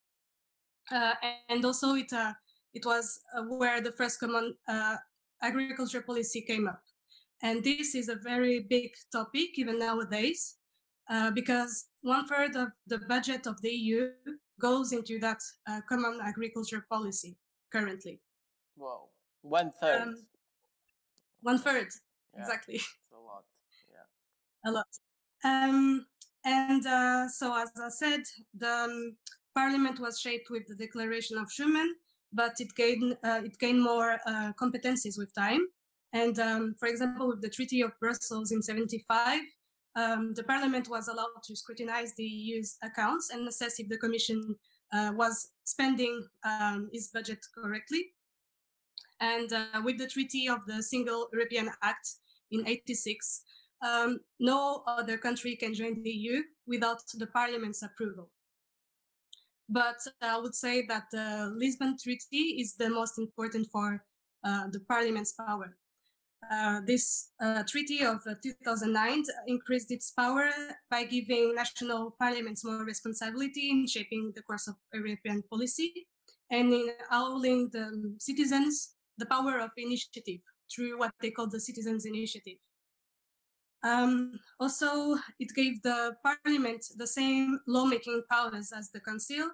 Uh, 0.92 1.14
and 1.50 1.66
also, 1.66 1.96
it 1.96 2.12
uh, 2.14 2.34
it 2.74 2.86
was 2.86 3.20
uh, 3.36 3.44
where 3.44 3.82
the 3.82 3.92
first 3.92 4.20
common 4.20 4.56
agriculture 5.42 6.02
policy 6.02 6.42
came 6.42 6.68
up. 6.68 6.82
And 7.44 7.64
this 7.64 7.94
is 7.94 8.10
a 8.10 8.16
very 8.16 8.62
big 8.62 8.92
topic 9.12 9.60
even 9.60 9.78
nowadays, 9.78 10.56
because 11.34 11.86
one 12.02 12.28
third 12.28 12.56
of 12.56 12.70
the 12.88 13.00
budget 13.00 13.46
of 13.46 13.62
the 13.62 13.70
EU 13.70 14.10
goes 14.60 14.92
into 14.92 15.20
that 15.20 15.40
uh, 15.70 15.82
common 15.88 16.20
agriculture 16.24 16.86
policy 16.90 17.38
currently. 17.72 18.20
Whoa, 18.76 19.10
one 19.42 19.72
third. 19.80 20.02
Um, 20.02 20.26
one 21.42 21.60
third, 21.60 21.88
yeah. 22.34 22.42
exactly. 22.42 22.76
It's 22.76 23.14
a 23.14 23.20
lot. 23.20 23.44
Yeah. 23.92 24.70
A 24.70 24.72
lot. 24.72 24.88
Um, 25.44 26.06
and 26.44 26.86
uh, 26.86 27.28
so, 27.30 27.56
as 27.56 27.72
I 27.82 27.90
said, 27.90 28.24
the 28.58 28.70
um, 28.70 29.18
parliament 29.58 30.00
was 30.00 30.20
shaped 30.20 30.50
with 30.52 30.68
the 30.68 30.76
Declaration 30.76 31.36
of 31.38 31.48
Schuman, 31.50 31.90
but 32.32 32.54
it 32.60 32.72
gained 32.76 33.18
uh, 33.24 33.42
it 33.50 33.58
gained 33.64 33.82
more 33.92 34.10
uh, 34.32 34.52
competencies 34.62 35.18
with 35.18 35.34
time. 35.34 35.64
And 36.14 36.36
um, 36.40 36.76
for 36.80 36.88
example, 36.88 37.28
with 37.30 37.42
the 37.42 37.54
Treaty 37.58 37.82
of 37.82 37.92
Brussels 38.00 38.52
in 38.52 38.62
'75, 38.62 39.42
um, 40.02 40.34
the 40.36 40.44
parliament 40.44 40.88
was 40.96 41.08
allowed 41.08 41.42
to 41.48 41.56
scrutinize 41.56 42.14
the 42.14 42.30
EU's 42.42 42.78
accounts 42.84 43.32
and 43.34 43.48
assess 43.48 43.80
if 43.80 43.90
the 43.90 43.98
commission 43.98 44.40
uh, 44.94 45.12
was 45.22 45.36
spending 45.64 46.16
um, 46.46 46.90
its 46.94 47.08
budget 47.08 47.42
correctly. 47.58 48.04
And 49.20 49.52
uh, 49.52 49.82
with 49.84 49.98
the 49.98 50.08
Treaty 50.08 50.48
of 50.48 50.60
the 50.68 50.84
Single 50.84 51.28
European 51.34 51.72
Act 51.82 52.08
in 52.52 52.68
86, 52.68 53.42
um, 53.82 54.20
no 54.40 54.84
other 54.86 55.18
country 55.18 55.56
can 55.56 55.74
join 55.74 56.04
the 56.04 56.12
EU 56.12 56.44
without 56.68 57.02
the 57.16 57.28
parliament's 57.28 57.82
approval. 57.82 58.30
But 59.70 59.98
I 60.22 60.40
would 60.40 60.56
say 60.56 60.86
that 60.88 61.06
the 61.12 61.54
Lisbon 61.56 61.98
Treaty 62.02 62.62
is 62.62 62.76
the 62.76 62.90
most 62.90 63.18
important 63.18 63.68
for 63.68 64.04
uh, 64.44 64.68
the 64.72 64.80
parliament's 64.80 65.34
power. 65.34 65.76
Uh, 66.50 66.80
this 66.86 67.32
uh, 67.42 67.64
treaty 67.68 68.04
of 68.04 68.22
uh, 68.28 68.36
2009 68.42 69.24
increased 69.48 69.92
its 69.92 70.12
power 70.12 70.50
by 70.90 71.04
giving 71.04 71.56
national 71.56 72.12
parliaments 72.20 72.64
more 72.64 72.86
responsibility 72.86 73.72
in 73.72 73.88
shaping 73.88 74.32
the 74.36 74.42
course 74.44 74.68
of 74.68 74.76
European 74.94 75.44
policy 75.50 76.08
and 76.52 76.72
in 76.72 76.90
allowing 77.12 77.70
the 77.74 78.16
citizens 78.20 78.94
the 79.18 79.26
power 79.26 79.60
of 79.60 79.72
initiative 79.78 80.40
through 80.74 80.98
what 80.98 81.12
they 81.22 81.32
call 81.32 81.48
the 81.48 81.60
citizens 81.60 82.06
initiative. 82.06 82.58
Um, 83.84 84.40
also, 84.60 85.18
it 85.40 85.54
gave 85.56 85.82
the 85.84 86.16
parliament 86.24 86.86
the 86.98 87.08
same 87.08 87.60
lawmaking 87.68 88.24
powers 88.30 88.72
as 88.76 88.90
the 88.92 89.00
council. 89.00 89.50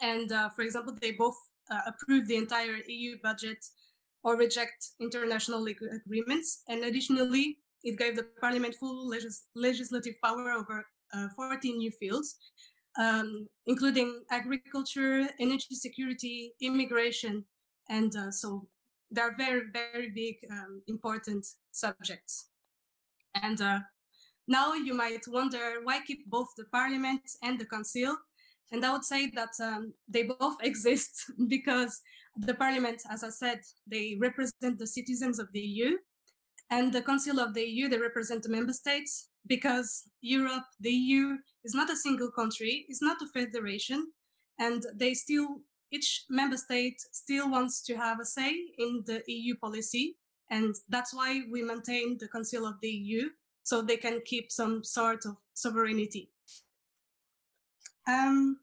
And 0.00 0.32
uh, 0.32 0.48
for 0.50 0.62
example, 0.62 0.96
they 1.00 1.12
both 1.12 1.36
uh, 1.70 1.80
approved 1.86 2.28
the 2.28 2.36
entire 2.36 2.78
EU 2.88 3.16
budget 3.22 3.58
or 4.24 4.36
reject 4.36 4.90
international 5.00 5.66
agreements. 5.66 6.62
And 6.68 6.84
additionally, 6.84 7.58
it 7.84 7.98
gave 7.98 8.16
the 8.16 8.26
parliament 8.40 8.74
full 8.76 9.08
legis- 9.08 9.46
legislative 9.54 10.14
power 10.22 10.52
over 10.52 10.84
uh, 11.12 11.28
14 11.36 11.76
new 11.76 11.90
fields, 11.90 12.36
um, 12.98 13.48
including 13.66 14.22
agriculture, 14.30 15.28
energy 15.40 15.74
security, 15.74 16.54
immigration, 16.60 17.44
and 17.88 18.14
uh, 18.16 18.30
so 18.30 18.66
they're 19.10 19.36
very, 19.36 19.62
very 19.72 20.10
big, 20.10 20.36
um, 20.50 20.82
important 20.88 21.46
subjects. 21.72 22.51
And 23.34 23.60
uh, 23.60 23.80
now 24.48 24.74
you 24.74 24.94
might 24.94 25.24
wonder 25.28 25.80
why 25.82 26.00
keep 26.06 26.26
both 26.26 26.48
the 26.56 26.64
parliament 26.72 27.22
and 27.42 27.58
the 27.58 27.66
council? 27.66 28.16
And 28.70 28.84
I 28.84 28.92
would 28.92 29.04
say 29.04 29.30
that 29.30 29.50
um, 29.62 29.92
they 30.08 30.22
both 30.22 30.56
exist 30.62 31.30
because 31.48 32.00
the 32.36 32.54
parliament, 32.54 33.02
as 33.10 33.22
I 33.22 33.28
said, 33.28 33.60
they 33.86 34.16
represent 34.18 34.78
the 34.78 34.86
citizens 34.86 35.38
of 35.38 35.48
the 35.52 35.60
EU, 35.60 35.96
and 36.70 36.90
the 36.90 37.02
Council 37.02 37.38
of 37.38 37.52
the 37.52 37.62
EU, 37.62 37.88
they 37.88 37.98
represent 37.98 38.42
the 38.42 38.48
member 38.48 38.72
states 38.72 39.28
because 39.46 40.04
Europe, 40.22 40.64
the 40.80 40.90
EU, 40.90 41.36
is 41.64 41.74
not 41.74 41.90
a 41.90 41.96
single 41.96 42.30
country, 42.30 42.86
it's 42.88 43.02
not 43.02 43.20
a 43.20 43.28
federation, 43.28 44.10
and 44.58 44.82
they 44.94 45.12
still, 45.12 45.60
each 45.90 46.24
member 46.30 46.56
state 46.56 46.98
still 47.12 47.50
wants 47.50 47.82
to 47.82 47.94
have 47.96 48.20
a 48.20 48.24
say 48.24 48.54
in 48.78 49.02
the 49.04 49.22
EU 49.26 49.54
policy, 49.56 50.16
and 50.52 50.74
that's 50.90 51.14
why 51.14 51.40
we 51.50 51.62
maintain 51.62 52.18
the 52.18 52.28
Council 52.28 52.66
of 52.66 52.74
the 52.82 52.90
EU 52.90 53.30
so 53.64 53.80
they 53.80 53.96
can 53.96 54.20
keep 54.24 54.52
some 54.52 54.84
sort 54.84 55.24
of 55.24 55.36
sovereignty. 55.54 56.30
Um, 58.06 58.58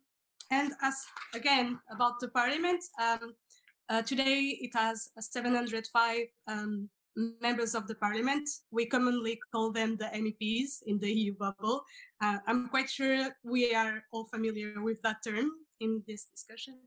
and 0.52 0.72
as 0.84 0.96
again 1.34 1.80
about 1.90 2.20
the 2.20 2.28
parliament, 2.28 2.84
um, 3.02 3.34
uh, 3.90 4.04
today, 4.04 4.60
it 4.62 4.72
has 4.76 5.10
705 5.20 6.28
um, 6.48 6.90
members 7.42 7.74
of 7.74 7.88
the 7.88 7.96
parliament. 7.96 8.48
We 8.70 8.86
commonly 8.86 9.40
call 9.52 9.72
them 9.72 9.98
the 9.98 10.06
MEPs 10.14 10.84
in 10.86 11.00
the 11.00 11.12
EU 11.12 11.34
bubble. 11.34 11.82
Uh, 12.22 12.38
I'm 12.46 12.70
quite 12.70 12.90
sure 12.90 13.36
we 13.44 13.74
are 13.74 14.04
all 14.12 14.26
familiar 14.26 14.84
with 14.84 15.02
that 15.02 15.24
term 15.26 15.50
in 15.80 16.04
this 16.08 16.26
discussion. 16.26 16.78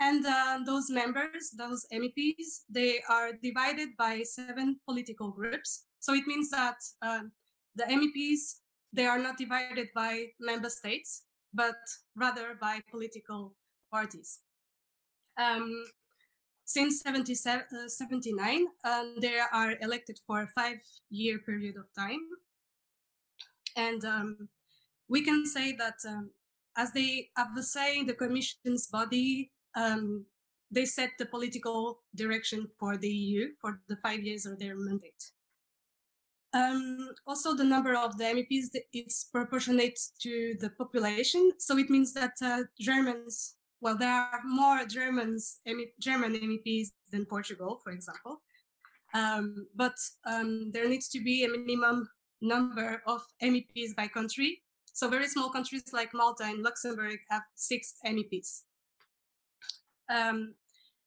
And 0.00 0.24
uh, 0.24 0.60
those 0.64 0.90
members, 0.90 1.50
those 1.56 1.84
MEPs, 1.92 2.62
they 2.70 3.00
are 3.08 3.32
divided 3.42 3.90
by 3.98 4.22
seven 4.22 4.78
political 4.86 5.30
groups. 5.30 5.86
So 5.98 6.14
it 6.14 6.26
means 6.26 6.50
that 6.50 6.76
um, 7.02 7.32
the 7.74 7.84
MEPs, 7.84 8.60
they 8.92 9.06
are 9.06 9.18
not 9.18 9.36
divided 9.36 9.88
by 9.94 10.26
member 10.38 10.70
states, 10.70 11.24
but 11.52 11.76
rather 12.14 12.56
by 12.60 12.80
political 12.90 13.56
parties. 13.90 14.38
Um, 15.36 15.84
since 16.64 17.00
79, 17.00 18.66
um, 18.84 19.14
they 19.20 19.38
are 19.52 19.74
elected 19.80 20.18
for 20.26 20.42
a 20.42 20.48
five-year 20.48 21.38
period 21.38 21.76
of 21.76 21.86
time. 21.98 22.20
And 23.74 24.04
um, 24.04 24.48
we 25.08 25.22
can 25.22 25.46
say 25.46 25.72
that 25.72 25.94
um, 26.06 26.30
as 26.76 26.92
they 26.92 27.30
have 27.36 27.54
the 27.54 27.62
say 27.62 27.98
in 27.98 28.06
the 28.06 28.14
Commission's 28.14 28.86
body, 28.86 29.50
um, 29.78 30.26
they 30.70 30.84
set 30.84 31.10
the 31.18 31.26
political 31.26 32.00
direction 32.14 32.66
for 32.78 32.96
the 32.96 33.08
EU 33.08 33.48
for 33.60 33.80
the 33.88 33.96
five 33.96 34.20
years 34.20 34.44
of 34.46 34.58
their 34.58 34.76
mandate. 34.76 35.24
Um, 36.54 37.10
also, 37.26 37.54
the 37.54 37.64
number 37.64 37.94
of 37.94 38.16
the 38.18 38.24
MEPs 38.24 38.68
is 38.92 39.26
proportionate 39.32 39.98
to 40.22 40.56
the 40.60 40.70
population. 40.70 41.52
So 41.58 41.76
it 41.78 41.90
means 41.90 42.12
that 42.14 42.32
uh, 42.42 42.62
Germans 42.80 43.56
well, 43.80 43.96
there 43.96 44.10
are 44.10 44.40
more 44.44 44.84
Germans, 44.86 45.58
German 46.00 46.34
MEPs 46.34 46.88
than 47.12 47.24
Portugal, 47.26 47.80
for 47.82 47.92
example. 47.92 48.40
Um, 49.14 49.66
but 49.74 49.94
um, 50.26 50.70
there 50.72 50.88
needs 50.88 51.08
to 51.10 51.22
be 51.22 51.44
a 51.44 51.48
minimum 51.48 52.08
number 52.40 53.02
of 53.06 53.22
MEPs 53.42 53.94
by 53.96 54.08
country. 54.08 54.62
So 54.92 55.08
very 55.08 55.28
small 55.28 55.50
countries 55.50 55.84
like 55.92 56.12
Malta 56.12 56.44
and 56.44 56.62
Luxembourg 56.62 57.18
have 57.30 57.42
six 57.54 57.94
MEPs. 58.04 58.62
Um, 60.08 60.54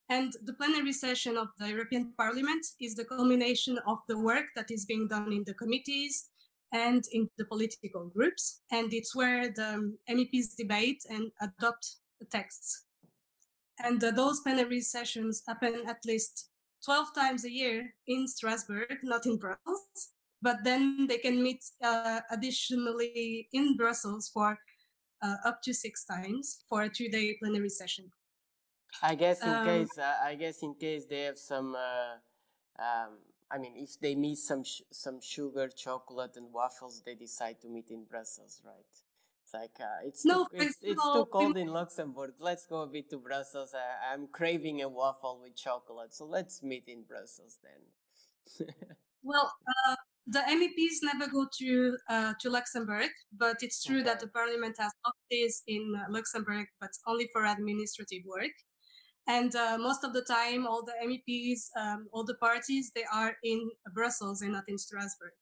and 0.10 0.34
the 0.43 0.53
plenary 0.53 0.91
session 0.91 1.38
of 1.38 1.48
the 1.58 1.70
European 1.70 2.13
Parliament 2.17 2.65
is 2.81 2.96
the 2.96 3.05
culmination 3.05 3.79
of 3.88 4.00
the 4.10 4.17
work 4.17 4.46
that 4.55 4.70
is 4.70 4.86
being 4.86 5.08
done 5.08 5.31
in 5.31 5.43
the 5.46 5.53
committees 5.53 6.29
and 6.74 7.03
in 7.13 7.29
the 7.38 7.46
political 7.46 8.10
groups. 8.10 8.62
And 8.72 8.93
it's 8.93 9.15
where 9.15 9.48
the 9.50 9.96
MEPs 10.10 10.55
debate 10.58 11.01
and 11.10 11.31
adopt 11.41 11.96
the 12.20 12.25
texts. 12.25 12.86
And 13.79 14.03
uh, 14.03 14.12
those 14.12 14.41
plenary 14.41 14.81
sessions 14.81 15.43
happen 15.48 15.84
at 15.88 16.03
least 16.05 16.50
12 16.86 17.08
times 17.15 17.46
a 17.46 17.51
year 17.51 17.93
in 18.08 18.27
Strasbourg, 18.27 18.98
not 19.03 19.25
in 19.25 19.38
Brussels, 19.38 20.10
but 20.41 20.58
then 20.63 21.08
they 21.08 21.20
can 21.20 21.41
meet 21.41 21.63
uh, 21.84 22.20
additionally 22.31 23.48
in 23.53 23.77
Brussels 23.77 24.29
for 24.34 24.58
uh, 25.22 25.36
up 25.46 25.62
to 25.63 25.74
six 25.74 26.03
times 26.05 26.63
for 26.67 26.84
a 26.84 26.89
two-day 26.89 27.38
plenary 27.41 27.70
session. 27.70 28.12
I 29.01 29.15
guess 29.15 29.41
in 29.41 29.50
um, 29.50 29.65
case 29.65 29.98
uh, 29.98 30.15
I 30.24 30.36
guess 30.36 30.62
in 30.62 30.75
case 30.75 31.05
they 31.05 31.21
have 31.21 31.38
some, 31.38 31.75
uh, 31.75 32.81
um, 32.81 33.19
I 33.50 33.57
mean, 33.57 33.74
if 33.75 34.00
they 34.00 34.15
miss 34.15 34.48
some 34.48 34.63
sh- 34.63 34.81
some 34.91 35.19
sugar, 35.21 35.69
chocolate, 35.69 36.36
and 36.36 36.51
waffles, 36.53 37.01
they 37.05 37.15
decide 37.15 37.62
to 37.62 37.69
meet 37.69 37.89
in 37.89 38.05
Brussels, 38.05 38.62
right? 38.65 38.93
It's 39.43 39.53
like 39.53 39.77
uh, 39.79 40.05
it's 40.05 40.25
no, 40.25 40.45
too, 40.45 40.50
it's, 40.53 40.77
it's 40.81 41.03
too 41.13 41.25
cold 41.31 41.57
in 41.57 41.67
Luxembourg. 41.67 42.33
Let's 42.39 42.65
go 42.65 42.81
a 42.81 42.88
bit 42.88 43.10
to 43.10 43.17
Brussels. 43.17 43.74
I, 43.74 44.13
I'm 44.13 44.27
craving 44.27 44.81
a 44.81 44.89
waffle 44.89 45.39
with 45.41 45.55
chocolate, 45.55 46.13
so 46.13 46.25
let's 46.25 46.62
meet 46.62 46.88
in 46.88 47.03
Brussels 47.03 47.60
then. 47.63 48.67
well, 49.24 49.51
uh, 49.67 49.95
the 50.27 50.39
MEPs 50.39 51.00
never 51.01 51.29
go 51.29 51.48
to 51.60 51.98
uh, 52.10 52.33
to 52.39 52.50
Luxembourg, 52.50 53.10
but 53.38 53.57
it's 53.62 53.83
true 53.83 53.98
okay. 53.98 54.05
that 54.05 54.19
the 54.19 54.27
parliament 54.27 54.75
has 54.79 54.91
offices 55.05 55.63
in 55.67 55.93
uh, 55.98 56.05
Luxembourg, 56.10 56.67
but 56.79 56.91
only 57.07 57.27
for 57.33 57.45
administrative 57.45 58.24
work. 58.25 58.51
And 59.38 59.55
uh, 59.55 59.77
most 59.79 60.03
of 60.03 60.11
the 60.13 60.25
time, 60.39 60.67
all 60.67 60.83
the 60.83 60.97
MEPs, 61.09 61.61
um, 61.81 62.00
all 62.11 62.25
the 62.25 62.39
parties, 62.47 62.91
they 62.93 63.05
are 63.19 63.33
in 63.43 63.59
Brussels 63.93 64.41
and 64.41 64.51
not 64.51 64.65
in 64.67 64.77
Strasbourg. 64.77 65.35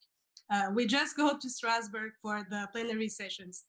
Uh, 0.54 0.68
we 0.76 0.86
just 0.86 1.18
go 1.24 1.28
to 1.42 1.50
Strasbourg 1.50 2.12
for 2.22 2.46
the 2.52 2.68
plenary 2.72 3.10
sessions. 3.10 3.64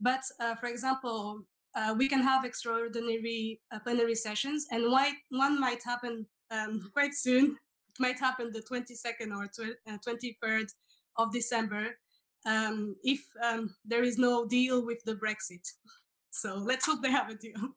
But 0.00 0.22
uh, 0.40 0.54
for 0.54 0.68
example, 0.68 1.42
uh, 1.74 1.94
we 1.96 2.08
can 2.08 2.22
have 2.22 2.44
extraordinary 2.44 3.60
plenary 3.84 4.14
sessions, 4.14 4.66
and 4.70 4.90
why, 4.90 5.12
one 5.28 5.60
might 5.60 5.82
happen 5.84 6.26
um, 6.50 6.72
quite 6.96 7.14
soon 7.14 7.56
it 7.92 8.00
might 8.00 8.18
happen 8.18 8.50
the 8.52 8.62
22nd 8.62 9.36
or 9.36 9.46
tw- 9.46 9.76
uh, 9.86 9.98
23rd 10.06 10.68
of 11.18 11.32
December 11.32 11.98
um, 12.46 12.96
if 13.02 13.20
um, 13.44 13.74
there 13.84 14.02
is 14.02 14.18
no 14.18 14.46
deal 14.46 14.84
with 14.84 15.02
the 15.04 15.14
Brexit. 15.14 15.66
So 16.30 16.54
let's 16.56 16.86
hope 16.86 17.02
they 17.02 17.10
have 17.10 17.28
a 17.30 17.34
deal. 17.34 17.60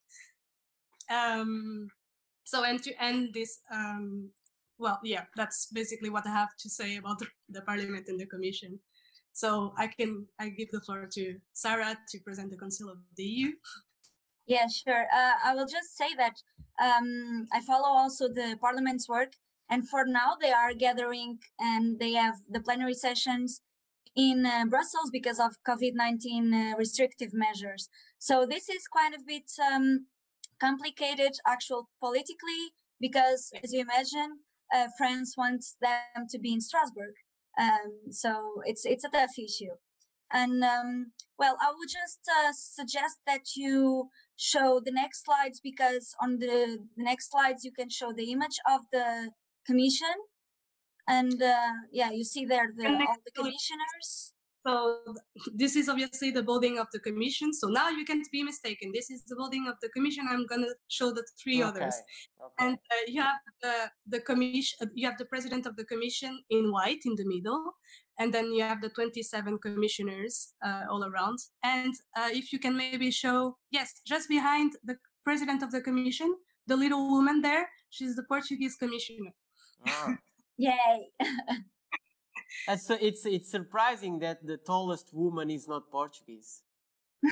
Um, 1.09 1.87
so, 2.43 2.63
and 2.63 2.81
to 2.83 3.03
end 3.03 3.33
this, 3.33 3.59
um, 3.71 4.29
well, 4.77 4.99
yeah, 5.03 5.23
that's 5.35 5.67
basically 5.73 6.09
what 6.09 6.27
I 6.27 6.31
have 6.31 6.55
to 6.59 6.69
say 6.69 6.97
about 6.97 7.21
the, 7.49 7.61
Parliament 7.61 8.05
and 8.07 8.19
the 8.19 8.25
Commission. 8.25 8.79
So 9.33 9.73
I 9.77 9.87
can 9.87 10.27
I 10.39 10.49
give 10.49 10.69
the 10.71 10.81
floor 10.81 11.09
to 11.11 11.35
Sarah 11.53 11.97
to 12.09 12.19
present 12.19 12.51
the 12.51 12.57
Council 12.57 12.89
of 12.89 12.97
the 13.17 13.23
EU. 13.23 13.51
Yeah, 14.47 14.67
sure. 14.67 15.07
Uh, 15.13 15.33
I 15.43 15.55
will 15.55 15.65
just 15.65 15.97
say 15.97 16.07
that 16.17 16.35
um, 16.81 17.47
I 17.51 17.61
follow 17.61 17.89
also 17.89 18.27
the 18.27 18.57
Parliament's 18.61 19.09
work 19.09 19.33
and 19.69 19.87
for 19.87 20.05
now, 20.05 20.35
they 20.39 20.51
are 20.51 20.73
gathering 20.73 21.39
and 21.59 21.99
they 21.99 22.13
have 22.13 22.35
the 22.49 22.59
plenary 22.59 22.93
sessions 22.93 23.61
in 24.15 24.45
uh, 24.45 24.65
Brussels 24.69 25.09
because 25.11 25.39
of 25.39 25.57
COVID 25.67 25.93
19 25.95 26.53
uh, 26.53 26.73
restrictive 26.77 27.33
measures. 27.33 27.89
So 28.19 28.45
this 28.45 28.69
is 28.69 28.87
quite 28.87 29.13
a 29.13 29.23
bit 29.25 29.51
um, 29.73 30.05
complicated, 30.59 31.33
actual 31.47 31.89
politically, 31.99 32.73
because 32.99 33.51
as 33.63 33.73
you 33.73 33.81
imagine, 33.81 34.39
uh, 34.73 34.87
France 34.97 35.35
wants 35.37 35.75
them 35.81 36.27
to 36.29 36.39
be 36.39 36.53
in 36.53 36.61
Strasbourg. 36.61 37.13
Um, 37.59 38.11
so 38.11 38.61
it's 38.65 38.85
it's 38.85 39.03
a 39.03 39.09
tough 39.09 39.37
issue. 39.37 39.75
And 40.31 40.63
um, 40.63 41.11
well, 41.37 41.57
I 41.61 41.71
would 41.77 41.89
just 41.89 42.19
uh, 42.27 42.51
suggest 42.53 43.17
that 43.27 43.55
you 43.55 44.09
show 44.35 44.81
the 44.83 44.91
next 44.91 45.23
slides 45.23 45.61
because 45.63 46.13
on 46.21 46.39
the, 46.39 46.79
the 46.97 47.03
next 47.03 47.31
slides 47.31 47.63
you 47.63 47.71
can 47.71 47.89
show 47.89 48.11
the 48.11 48.31
image 48.31 48.57
of 48.69 48.81
the 48.91 49.31
commission 49.65 50.15
and 51.07 51.41
uh, 51.41 51.71
yeah 51.91 52.11
you 52.11 52.23
see 52.23 52.45
there 52.45 52.71
the, 52.75 52.85
all 52.87 53.17
the 53.25 53.31
commissioners 53.35 54.33
so 54.65 54.99
this 55.53 55.75
is 55.75 55.89
obviously 55.89 56.31
the 56.31 56.43
building 56.43 56.77
of 56.79 56.87
the 56.93 56.99
commission 56.99 57.53
so 57.53 57.67
now 57.67 57.89
you 57.89 58.05
can't 58.05 58.27
be 58.31 58.43
mistaken 58.43 58.91
this 58.93 59.09
is 59.09 59.23
the 59.25 59.35
building 59.35 59.67
of 59.67 59.75
the 59.81 59.89
commission 59.89 60.25
i'm 60.29 60.45
going 60.45 60.61
to 60.61 60.73
show 60.87 61.11
the 61.11 61.25
three 61.41 61.61
okay. 61.61 61.69
others 61.69 61.95
okay. 62.43 62.65
and 62.65 62.77
uh, 62.91 63.05
you 63.07 63.21
have 63.21 63.37
the, 63.61 63.75
the 64.07 64.19
commission 64.21 64.77
uh, 64.81 64.87
you 64.93 65.07
have 65.07 65.17
the 65.17 65.25
president 65.25 65.65
of 65.65 65.75
the 65.75 65.85
commission 65.85 66.39
in 66.49 66.71
white 66.71 67.01
in 67.05 67.15
the 67.15 67.25
middle 67.25 67.71
and 68.19 68.33
then 68.33 68.51
you 68.53 68.63
have 68.63 68.81
the 68.81 68.89
27 68.89 69.57
commissioners 69.59 70.53
uh, 70.65 70.83
all 70.89 71.03
around 71.03 71.37
and 71.63 71.93
uh, 72.17 72.29
if 72.31 72.53
you 72.53 72.59
can 72.59 72.75
maybe 72.75 73.11
show 73.11 73.57
yes 73.71 74.01
just 74.05 74.29
behind 74.29 74.73
the 74.83 74.95
president 75.23 75.63
of 75.63 75.71
the 75.71 75.81
commission 75.81 76.33
the 76.67 76.75
little 76.75 77.09
woman 77.09 77.41
there 77.41 77.69
she's 77.89 78.15
the 78.15 78.23
portuguese 78.23 78.75
commissioner 78.75 79.31
Oh. 79.87 80.15
Yay! 80.57 81.09
That's 82.67 82.85
so 82.87 82.97
it's 82.99 83.25
it's 83.25 83.49
surprising 83.49 84.19
that 84.19 84.45
the 84.45 84.57
tallest 84.57 85.13
woman 85.13 85.49
is 85.49 85.67
not 85.67 85.91
Portuguese. 85.91 86.63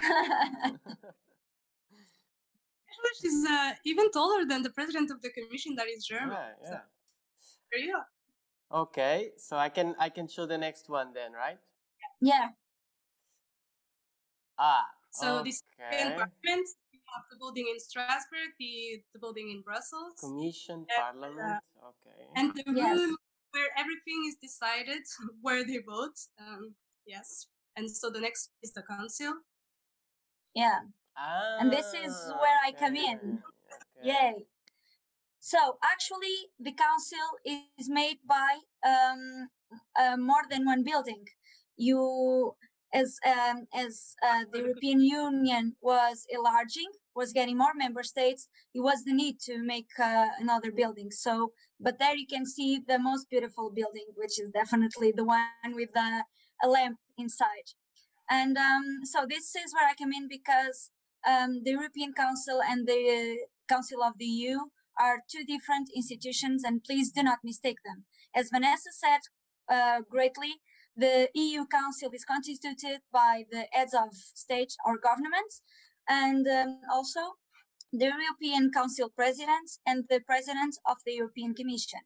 Actually, 2.94 3.16
she's 3.22 3.46
uh, 3.46 3.72
even 3.86 4.12
taller 4.12 4.46
than 4.46 4.62
the 4.62 4.70
president 4.70 5.12
of 5.12 5.22
the 5.22 5.30
commission 5.30 5.76
that 5.76 5.88
is 5.88 6.06
German. 6.06 6.32
Yeah, 6.32 6.50
yeah. 6.62 6.70
So, 6.70 6.78
there 7.72 7.82
you 7.82 7.94
go. 7.94 8.80
Okay, 8.80 9.32
so 9.38 9.58
I 9.58 9.70
can 9.70 9.96
I 10.00 10.10
can 10.10 10.28
show 10.28 10.46
the 10.46 10.58
next 10.58 10.90
one 10.90 11.14
then, 11.14 11.34
right? 11.34 11.58
Yeah. 12.22 12.50
Ah. 14.58 14.86
So 15.12 15.38
okay. 15.38 15.50
this 15.50 15.64
parliament, 15.78 16.68
have 17.14 17.26
the 17.30 17.38
building 17.38 17.68
in 17.70 17.80
Strasbourg, 17.80 18.58
the, 18.60 19.02
the 19.14 19.20
building 19.20 19.52
in 19.52 19.62
Brussels. 19.62 20.14
Commission, 20.20 20.86
and, 20.86 20.88
uh, 20.90 21.02
Parliament, 21.02 21.62
uh, 21.78 21.90
okay. 21.94 22.22
And 22.36 22.54
the 22.56 22.64
yes. 22.74 22.98
room 22.98 23.18
where 23.54 23.70
everything 23.78 24.26
is 24.28 24.36
decided, 24.42 25.04
where 25.42 25.64
they 25.66 25.80
vote. 25.86 26.18
Um, 26.42 26.74
yes. 27.06 27.48
And 27.78 27.90
so 27.90 28.10
the 28.10 28.20
next 28.20 28.52
is 28.62 28.74
the 28.74 28.84
council. 28.84 29.34
Yeah. 30.54 30.80
Ah, 31.18 31.58
and 31.60 31.72
this 31.72 31.94
is 31.94 32.14
where 32.42 32.60
okay. 32.66 32.76
I 32.76 32.80
come 32.80 32.96
in. 32.96 33.40
Okay. 34.02 34.10
Yay. 34.10 34.46
So 35.40 35.78
actually, 35.84 36.38
the 36.60 36.72
council 36.72 37.28
is 37.78 37.90
made 37.90 38.18
by 38.28 38.58
um, 38.88 39.50
uh, 40.00 40.18
more 40.18 40.44
than 40.50 40.66
one 40.66 40.84
building. 40.84 41.26
You, 41.76 42.56
as 42.94 43.18
um, 43.26 43.66
as 43.74 44.16
uh, 44.26 44.44
the 44.52 44.60
European 44.60 45.02
Union 45.02 45.76
was 45.82 46.26
enlarging, 46.30 46.90
was 47.16 47.34
getting 47.34 47.58
more 47.58 47.74
member 47.76 48.04
states, 48.04 48.48
it 48.74 48.82
was 48.82 49.04
the 49.04 49.14
need 49.14 49.40
to 49.42 49.64
make 49.64 49.90
uh, 50.00 50.28
another 50.40 50.72
building. 50.72 51.10
So, 51.12 51.52
but 51.80 52.00
there 52.00 52.16
you 52.16 52.28
can 52.28 52.46
see 52.46 52.80
the 52.88 53.00
most 53.00 53.30
beautiful 53.30 53.72
building, 53.72 54.06
which 54.16 54.40
is 54.40 54.50
definitely 54.50 55.12
the 55.16 55.24
one 55.24 55.74
with 55.74 55.90
the, 55.94 56.24
a 56.64 56.68
lamp 56.68 56.98
inside. 57.18 57.68
And 58.30 58.58
um, 58.58 59.02
so 59.04 59.26
this 59.28 59.56
is 59.56 59.74
where 59.74 59.88
I 59.90 59.96
come 59.96 60.14
in 60.14 60.28
because 60.28 60.92
um, 61.28 61.62
the 61.64 61.72
European 61.72 62.14
Council 62.14 62.62
and 62.68 62.88
the 62.88 63.38
Council 63.68 64.04
of 64.04 64.14
the 64.18 64.26
EU 64.26 64.60
are 65.00 65.24
two 65.30 65.44
different 65.44 65.90
institutions, 65.96 66.64
and 66.64 66.84
please 66.84 67.12
do 67.12 67.24
not 67.24 67.40
mistake 67.44 67.78
them. 67.84 68.06
As 68.36 68.50
Vanessa 68.52 68.92
said 68.92 69.22
uh, 69.70 70.02
greatly, 70.10 70.62
the 70.96 71.30
EU 71.34 71.66
Council 71.66 72.10
is 72.14 72.26
constituted 72.26 73.02
by 73.12 73.46
the 73.52 73.66
heads 73.72 73.94
of 73.94 74.14
state 74.14 74.74
or 74.86 74.98
governments, 74.98 75.62
and 76.08 76.48
um, 76.48 76.80
also 76.92 77.20
the 77.92 78.06
European 78.06 78.72
Council 78.72 79.10
President 79.16 79.70
and 79.86 80.06
the 80.10 80.20
President 80.20 80.76
of 80.88 80.98
the 81.06 81.14
European 81.14 81.54
Commission. 81.54 82.00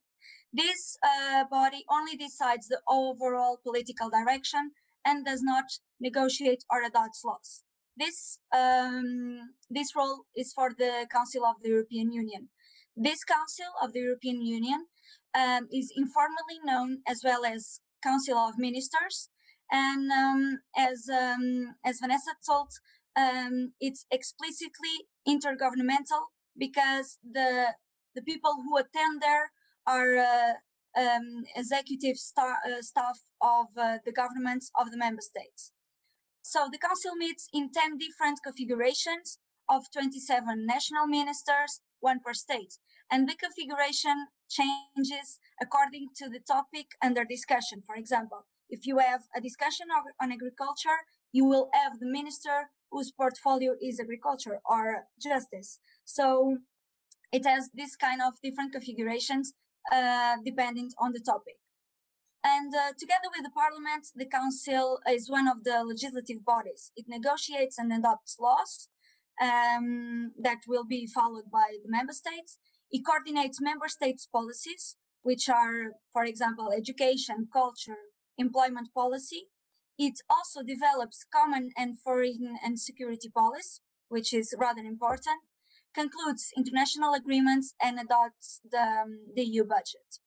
This 0.54 0.98
uh, 1.04 1.44
body 1.50 1.84
only 1.90 2.16
decides 2.16 2.68
the 2.68 2.82
overall 2.88 3.60
political 3.64 4.10
direction 4.10 4.72
and 5.06 5.26
does 5.26 5.42
not 5.42 5.66
negotiate 6.00 6.64
or 6.70 6.84
adopt 6.84 7.18
laws. 7.26 7.64
This, 7.96 8.40
um, 8.56 9.54
this 9.70 9.96
role 9.96 10.26
is 10.36 10.54
for 10.54 10.70
the 10.78 11.08
Council 11.12 11.46
of 11.46 11.56
the 11.64 11.70
European 11.70 12.12
Union. 12.12 12.50
This 12.96 13.24
Council 13.24 13.72
of 13.82 13.94
the 13.94 14.00
European 14.00 14.42
Union 14.42 14.86
um, 15.34 15.68
is 15.72 15.92
informally 15.96 16.60
known 16.64 17.00
as 17.08 17.22
well 17.24 17.46
as 17.46 17.82
Council 18.04 18.38
of 18.38 18.58
Ministers, 18.58 19.30
and 19.72 20.12
um, 20.12 20.60
as 20.78 21.10
um, 21.10 21.76
as 21.86 22.00
Vanessa 22.00 22.32
told, 22.46 22.70
um, 23.16 23.74
it's 23.80 24.06
explicitly 24.12 25.08
intergovernmental 25.28 26.32
because 26.58 27.18
the 27.24 27.74
the 28.16 28.22
people 28.22 28.56
who 28.64 28.78
attend 28.78 29.22
there 29.22 29.52
are 29.86 30.18
uh, 30.18 30.54
um, 30.98 31.44
executive 31.56 32.18
star, 32.18 32.58
uh, 32.66 32.82
staff 32.82 33.20
of 33.42 33.68
uh, 33.78 33.98
the 34.06 34.12
governments 34.12 34.72
of 34.80 34.92
the 34.92 34.98
member 34.98 35.22
states. 35.22 35.72
So 36.42 36.68
the 36.72 36.78
council 36.78 37.16
meets 37.16 37.48
in 37.54 37.72
10 37.72 37.98
different 37.98 38.40
configurations 38.44 39.40
of 39.70 39.92
27 39.92 40.66
national 40.66 41.06
ministers, 41.08 41.82
one 42.00 42.20
per 42.26 42.34
state. 42.34 42.80
And 43.12 43.28
the 43.28 43.36
configuration 43.36 44.28
changes 44.50 45.40
according 45.62 46.10
to 46.18 46.30
the 46.30 46.40
topic 46.40 46.88
under 47.02 47.24
discussion. 47.24 47.82
For 47.86 47.96
example, 47.96 48.46
if 48.70 48.86
you 48.86 48.98
have 49.00 49.22
a 49.36 49.42
discussion 49.42 49.88
on 50.22 50.32
agriculture, 50.32 51.00
you 51.32 51.46
will 51.46 51.70
have 51.74 52.00
the 52.00 52.06
minister 52.06 52.70
whose 52.92 53.12
portfolio 53.12 53.76
is 53.82 54.00
agriculture 54.00 54.60
or 54.70 55.06
justice. 55.22 55.80
So 56.06 56.58
it 57.32 57.46
has 57.46 57.70
this 57.74 57.96
kind 57.96 58.22
of 58.22 58.34
different 58.44 58.72
configurations 58.74 59.54
uh, 59.92 60.36
depending 60.46 60.92
on 61.00 61.12
the 61.14 61.20
topic. 61.20 61.58
And 62.44 62.74
uh, 62.74 62.94
together 62.98 63.30
with 63.36 63.44
the 63.44 63.52
parliament, 63.52 64.08
the 64.16 64.26
council 64.26 65.00
is 65.10 65.30
one 65.30 65.48
of 65.48 65.64
the 65.64 65.84
legislative 65.84 66.46
bodies. 66.46 66.92
It 66.96 67.06
negotiates 67.08 67.78
and 67.78 67.92
adopts 67.92 68.38
laws 68.40 68.90
um, 69.42 70.32
that 70.40 70.60
will 70.68 70.86
be 70.86 71.08
followed 71.08 71.52
by 71.52 71.78
the 71.84 71.90
member 71.90 72.14
states. 72.14 72.58
It 72.92 73.06
coordinates 73.06 73.62
member 73.62 73.88
states' 73.88 74.28
policies, 74.32 74.96
which 75.24 75.50
are, 75.50 75.94
for 76.14 76.24
example, 76.24 76.72
education, 76.72 77.48
culture, 77.52 77.98
employment 78.38 78.90
policy, 78.94 79.48
it 79.98 80.20
also 80.30 80.62
develops 80.62 81.26
common 81.34 81.72
and 81.76 82.00
foreign 82.00 82.58
and 82.64 82.80
security 82.80 83.30
policy, 83.30 83.82
which 84.10 84.32
is 84.32 84.54
rather 84.58 84.82
important, 84.82 85.42
concludes 85.94 86.52
international 86.56 87.16
agreements, 87.16 87.74
and 87.82 88.00
adopts 88.00 88.62
the, 88.70 88.80
um, 88.80 89.20
the 89.36 89.44
EU 89.44 89.64
budget. 89.64 90.20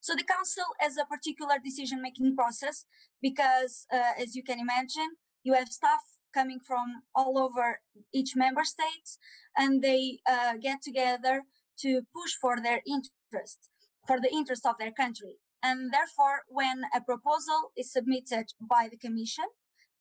So 0.00 0.14
the 0.16 0.24
council 0.24 0.64
has 0.80 0.96
a 0.96 1.04
particular 1.04 1.54
decision 1.64 2.02
making 2.02 2.34
process 2.34 2.86
because, 3.20 3.86
uh, 3.92 4.14
as 4.20 4.34
you 4.34 4.42
can 4.42 4.58
imagine, 4.58 5.10
you 5.44 5.54
have 5.54 5.68
staff 5.68 6.00
coming 6.34 6.58
from 6.58 7.02
all 7.14 7.38
over 7.38 7.80
each 8.12 8.34
member 8.34 8.64
state 8.64 9.18
and 9.56 9.80
they 9.80 10.18
uh, 10.28 10.54
get 10.60 10.82
together 10.82 11.42
to 11.82 12.02
push 12.14 12.32
for 12.40 12.60
their 12.60 12.80
interest, 12.86 13.70
for 14.06 14.20
the 14.20 14.30
interest 14.32 14.66
of 14.66 14.76
their 14.78 14.92
country. 14.92 15.34
And 15.62 15.92
therefore, 15.92 16.42
when 16.48 16.82
a 16.94 17.00
proposal 17.00 17.70
is 17.76 17.92
submitted 17.92 18.46
by 18.60 18.88
the 18.90 18.96
Commission, 18.96 19.44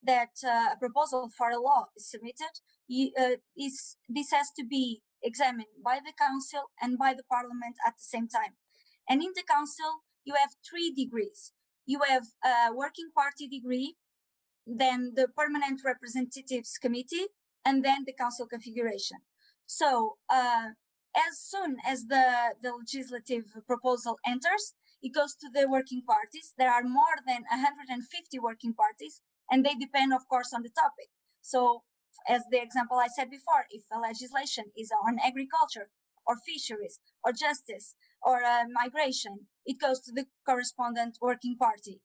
that 0.03 0.33
uh, 0.43 0.73
a 0.73 0.77
proposal 0.79 1.29
for 1.37 1.51
a 1.51 1.59
law 1.59 1.85
is 1.95 2.09
submitted, 2.09 2.53
uh, 3.19 3.35
is, 3.55 3.97
this 4.09 4.31
has 4.31 4.47
to 4.57 4.65
be 4.65 5.01
examined 5.23 5.67
by 5.85 5.99
the 6.03 6.13
Council 6.17 6.71
and 6.81 6.97
by 6.97 7.13
the 7.13 7.23
Parliament 7.29 7.75
at 7.85 7.93
the 7.97 8.03
same 8.03 8.27
time. 8.27 8.53
And 9.07 9.21
in 9.21 9.31
the 9.35 9.43
council, 9.43 10.03
you 10.23 10.33
have 10.35 10.49
three 10.67 10.91
degrees. 10.91 11.53
You 11.85 11.99
have 12.07 12.25
a 12.43 12.73
working 12.73 13.09
party 13.15 13.47
degree, 13.47 13.95
then 14.65 15.13
the 15.15 15.27
permanent 15.35 15.81
representatives 15.85 16.77
committee, 16.81 17.27
and 17.65 17.83
then 17.83 18.03
the 18.05 18.13
council 18.13 18.47
configuration. 18.47 19.17
So 19.65 20.17
uh, 20.29 20.69
as 21.15 21.39
soon 21.39 21.77
as 21.85 22.05
the, 22.05 22.55
the 22.61 22.73
legislative 22.73 23.45
proposal 23.67 24.17
enters, 24.25 24.73
it 25.01 25.13
goes 25.13 25.35
to 25.35 25.49
the 25.53 25.67
working 25.67 26.03
parties. 26.07 26.53
There 26.57 26.71
are 26.71 26.83
more 26.83 27.17
than 27.25 27.43
150 27.49 28.39
working 28.39 28.73
parties, 28.73 29.21
and 29.49 29.65
they 29.65 29.75
depend, 29.75 30.13
of 30.13 30.27
course, 30.27 30.53
on 30.53 30.61
the 30.61 30.69
topic. 30.69 31.09
So, 31.41 31.83
as 32.29 32.43
the 32.51 32.61
example 32.61 32.97
I 32.97 33.07
said 33.07 33.29
before, 33.29 33.65
if 33.71 33.83
a 33.91 33.99
legislation 33.99 34.65
is 34.77 34.91
on 35.07 35.17
agriculture 35.25 35.89
or 36.27 36.35
fisheries 36.45 36.99
or 37.23 37.33
justice 37.33 37.95
or 38.21 38.43
uh, 38.43 38.65
migration, 38.71 39.47
it 39.65 39.79
goes 39.79 39.99
to 40.01 40.11
the 40.11 40.25
correspondent 40.45 41.17
working 41.19 41.57
party. 41.57 41.99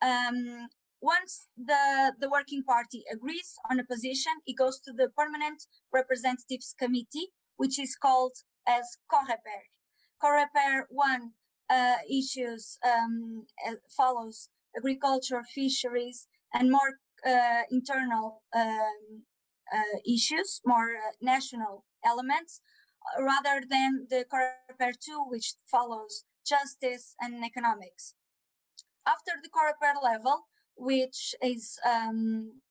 Um, 0.00 0.68
once 1.02 1.48
the, 1.56 2.14
the 2.18 2.28
working 2.28 2.62
party 2.62 3.04
agrees 3.12 3.54
on 3.70 3.80
a 3.80 3.84
position, 3.84 4.32
it 4.46 4.56
goes 4.56 4.80
to 4.80 4.92
the 4.92 5.08
permanent 5.16 5.66
representatives 5.92 6.74
committee, 6.78 7.32
which 7.60 7.78
is 7.78 7.94
called 7.94 8.32
as 8.66 8.96
COREPER. 9.10 9.60
COREPER 10.18 10.86
1 10.88 11.32
uh, 11.68 11.96
issues 12.10 12.78
um, 12.82 13.44
follows 13.94 14.48
agriculture, 14.74 15.42
fisheries, 15.54 16.26
and 16.54 16.70
more 16.70 16.92
uh, 17.26 17.64
internal 17.70 18.42
um, 18.56 19.24
uh, 19.70 19.98
issues, 20.06 20.62
more 20.64 20.96
uh, 20.96 21.12
national 21.20 21.84
elements 22.02 22.62
rather 23.18 23.60
than 23.68 24.06
the 24.08 24.24
Coreper 24.32 24.92
2, 24.98 25.24
which 25.28 25.52
follows 25.70 26.24
justice 26.46 27.14
and 27.20 27.44
economics. 27.44 28.14
After 29.06 29.32
the 29.42 29.50
Coreper 29.50 30.02
level, 30.02 30.46
which 30.76 31.34
is 31.42 31.78
um, 31.86 32.62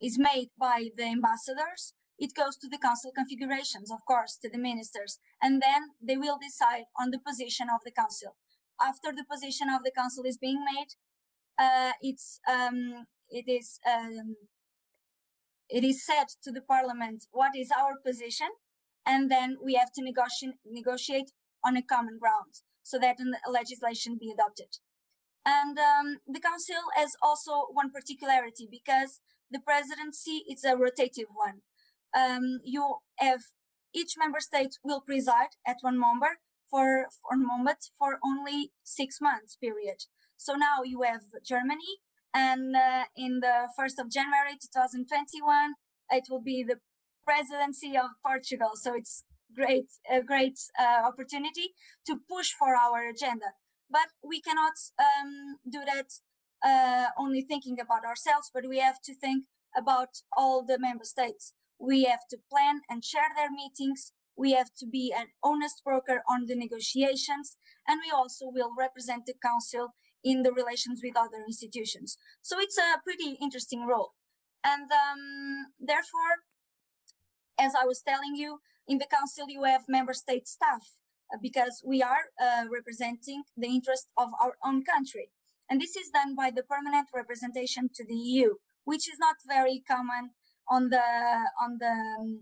is 0.00 0.18
made 0.18 0.50
by 0.58 0.88
the 0.96 1.04
ambassadors, 1.04 1.94
it 2.18 2.34
goes 2.34 2.56
to 2.58 2.68
the 2.68 2.78
council 2.78 3.12
configurations, 3.14 3.90
of 3.90 4.04
course, 4.06 4.38
to 4.42 4.48
the 4.48 4.58
ministers, 4.58 5.18
and 5.42 5.60
then 5.60 5.90
they 6.00 6.16
will 6.16 6.38
decide 6.40 6.84
on 6.98 7.10
the 7.10 7.18
position 7.18 7.68
of 7.74 7.80
the 7.84 7.90
council. 7.90 8.36
After 8.80 9.12
the 9.12 9.24
position 9.30 9.68
of 9.68 9.82
the 9.84 9.92
council 9.96 10.24
is 10.24 10.38
being 10.38 10.64
made, 10.64 10.94
uh, 11.58 11.92
it's 12.00 12.40
um, 12.48 13.06
it 13.30 13.48
is 13.48 13.80
um, 13.88 14.36
it 15.68 15.84
is 15.84 16.04
said 16.04 16.26
to 16.42 16.50
the 16.50 16.60
parliament 16.60 17.26
what 17.30 17.56
is 17.56 17.70
our 17.70 17.96
position 18.04 18.48
and 19.06 19.30
then 19.30 19.56
we 19.62 19.74
have 19.74 19.92
to 19.92 20.02
negotiate 20.02 20.54
negotiate 20.66 21.30
on 21.64 21.76
a 21.76 21.82
common 21.82 22.18
ground 22.18 22.60
so 22.82 22.98
that 22.98 23.16
legislation 23.50 24.18
be 24.20 24.30
adopted. 24.30 24.78
And 25.46 25.78
um, 25.78 26.18
the 26.26 26.40
council 26.40 26.76
has 26.94 27.16
also 27.22 27.66
one 27.72 27.90
particularity 27.90 28.68
because 28.70 29.20
the 29.50 29.60
presidency 29.60 30.42
is 30.48 30.64
a 30.64 30.74
rotative 30.74 31.32
one. 31.34 31.60
Um, 32.14 32.60
you 32.64 32.96
have 33.18 33.42
each 33.94 34.14
member 34.18 34.40
state 34.40 34.78
will 34.82 35.00
preside 35.00 35.54
at 35.66 35.76
one 35.80 35.98
member 35.98 36.38
for 36.70 37.06
one 37.30 37.46
moment 37.46 37.78
for 37.98 38.18
only 38.24 38.72
six 38.82 39.20
months 39.20 39.56
period. 39.56 40.04
So 40.36 40.54
now 40.54 40.82
you 40.84 41.02
have 41.02 41.22
Germany, 41.44 42.00
and 42.34 42.74
uh, 42.74 43.04
in 43.16 43.40
the 43.40 43.68
first 43.76 43.98
of 43.98 44.10
January 44.10 44.58
2021, 44.60 45.74
it 46.10 46.24
will 46.28 46.42
be 46.42 46.64
the 46.64 46.80
presidency 47.24 47.96
of 47.96 48.10
Portugal. 48.26 48.72
So 48.74 48.94
it's 48.94 49.24
great, 49.54 49.86
a 50.10 50.20
great 50.22 50.58
uh, 50.78 51.06
opportunity 51.06 51.74
to 52.06 52.18
push 52.28 52.50
for 52.50 52.74
our 52.74 53.08
agenda. 53.08 53.52
But 53.90 54.08
we 54.22 54.40
cannot 54.40 54.74
um, 54.98 55.58
do 55.70 55.80
that 55.86 56.08
uh, 56.64 57.10
only 57.18 57.42
thinking 57.42 57.78
about 57.80 58.04
ourselves, 58.04 58.50
but 58.52 58.64
we 58.68 58.78
have 58.78 59.00
to 59.04 59.14
think 59.14 59.44
about 59.76 60.08
all 60.36 60.64
the 60.64 60.78
member 60.78 61.04
states. 61.04 61.54
We 61.78 62.04
have 62.04 62.26
to 62.30 62.38
plan 62.50 62.80
and 62.88 63.04
share 63.04 63.30
their 63.36 63.50
meetings. 63.50 64.12
We 64.36 64.52
have 64.52 64.70
to 64.78 64.86
be 64.86 65.12
an 65.16 65.26
honest 65.42 65.82
broker 65.84 66.22
on 66.28 66.46
the 66.46 66.56
negotiations, 66.56 67.56
and 67.86 68.00
we 68.04 68.10
also 68.10 68.46
will 68.46 68.72
represent 68.76 69.26
the 69.26 69.34
council 69.42 69.94
in 70.24 70.42
the 70.42 70.52
relations 70.52 71.00
with 71.04 71.16
other 71.16 71.44
institutions. 71.46 72.18
So 72.42 72.58
it's 72.58 72.78
a 72.78 73.00
pretty 73.04 73.36
interesting 73.40 73.86
role. 73.86 74.12
And 74.64 74.90
um, 74.90 75.66
therefore, 75.78 76.48
as 77.58 77.74
I 77.78 77.84
was 77.84 78.02
telling 78.02 78.34
you, 78.34 78.60
in 78.88 78.98
the 78.98 79.06
council 79.06 79.46
you 79.48 79.64
have 79.64 79.82
member 79.88 80.14
state 80.14 80.48
staff 80.48 80.82
uh, 81.32 81.38
because 81.40 81.82
we 81.86 82.02
are 82.02 82.32
uh, 82.42 82.64
representing 82.70 83.44
the 83.56 83.68
interest 83.68 84.08
of 84.16 84.30
our 84.42 84.56
own 84.64 84.82
country. 84.84 85.30
And 85.70 85.80
this 85.80 85.96
is 85.96 86.10
done 86.10 86.34
by 86.34 86.50
the 86.50 86.62
permanent 86.62 87.08
representation 87.14 87.88
to 87.94 88.04
the 88.06 88.14
EU, 88.14 88.54
which 88.84 89.08
is 89.08 89.18
not 89.18 89.36
very 89.46 89.82
common 89.86 90.30
on 90.70 90.90
the 90.90 91.02
on 91.62 91.78
the 91.78 91.94
um, 92.20 92.40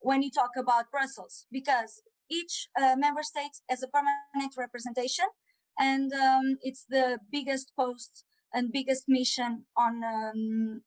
when 0.00 0.22
you 0.22 0.30
talk 0.30 0.50
about 0.56 0.90
Brussels, 0.90 1.46
because 1.50 2.02
each 2.30 2.68
uh, 2.80 2.94
member 2.96 3.22
state 3.22 3.56
has 3.68 3.82
a 3.82 3.88
permanent 3.88 4.54
representation, 4.56 5.26
and 5.78 6.12
um, 6.12 6.58
it's 6.62 6.84
the 6.88 7.18
biggest 7.30 7.72
post 7.78 8.24
and 8.52 8.72
biggest 8.72 9.04
mission 9.08 9.64
on 9.76 10.02
um, 10.04 10.82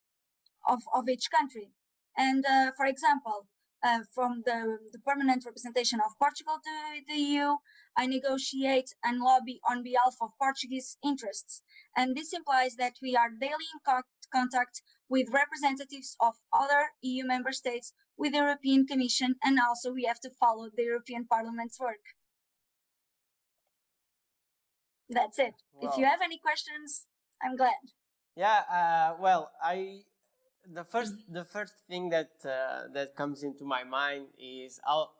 of 0.67 0.81
of 0.93 1.09
each 1.09 1.29
country. 1.31 1.71
And 2.17 2.45
uh, 2.45 2.71
for 2.75 2.85
example, 2.85 3.47
uh, 3.83 3.99
from 4.13 4.43
the, 4.45 4.77
the, 4.91 4.99
permanent 4.99 5.45
representation 5.45 5.99
of 6.05 6.17
Portugal 6.19 6.57
to 6.61 7.01
the 7.07 7.17
EU, 7.17 7.55
I 7.97 8.07
negotiate 8.07 8.93
and 9.03 9.21
lobby 9.21 9.61
on 9.69 9.83
behalf 9.83 10.15
of 10.21 10.31
Portuguese 10.37 10.97
interests. 11.03 11.63
And 11.95 12.15
this 12.15 12.33
implies 12.33 12.75
that 12.75 12.93
we 13.01 13.15
are 13.15 13.29
daily 13.29 13.67
in 13.73 13.79
co 13.85 14.01
contact 14.33 14.81
with 15.09 15.27
representatives 15.33 16.15
of 16.19 16.35
other 16.53 16.91
EU 17.01 17.25
member 17.25 17.51
states, 17.51 17.93
with 18.17 18.33
the 18.33 18.39
European 18.39 18.85
Commission, 18.85 19.35
and 19.43 19.59
also 19.59 19.91
we 19.91 20.03
have 20.05 20.19
to 20.21 20.29
follow 20.29 20.69
the 20.75 20.83
European 20.83 21.25
Parliament's 21.25 21.79
work. 21.79 22.03
That's 25.09 25.39
it. 25.39 25.55
If 25.81 25.97
you 25.97 26.05
have 26.05 26.21
any 26.23 26.37
questions, 26.37 27.07
I'm 27.41 27.55
glad. 27.55 27.81
Yeah, 28.35 28.61
uh, 28.71 29.15
well, 29.19 29.51
I 29.61 30.01
the 30.71 30.83
first 30.83 31.15
the 31.29 31.43
first 31.43 31.73
thing 31.87 32.09
that 32.09 32.31
uh, 32.45 32.87
that 32.93 33.15
comes 33.15 33.43
into 33.43 33.65
my 33.65 33.83
mind 33.83 34.27
is 34.37 34.79
I'll, 34.85 35.11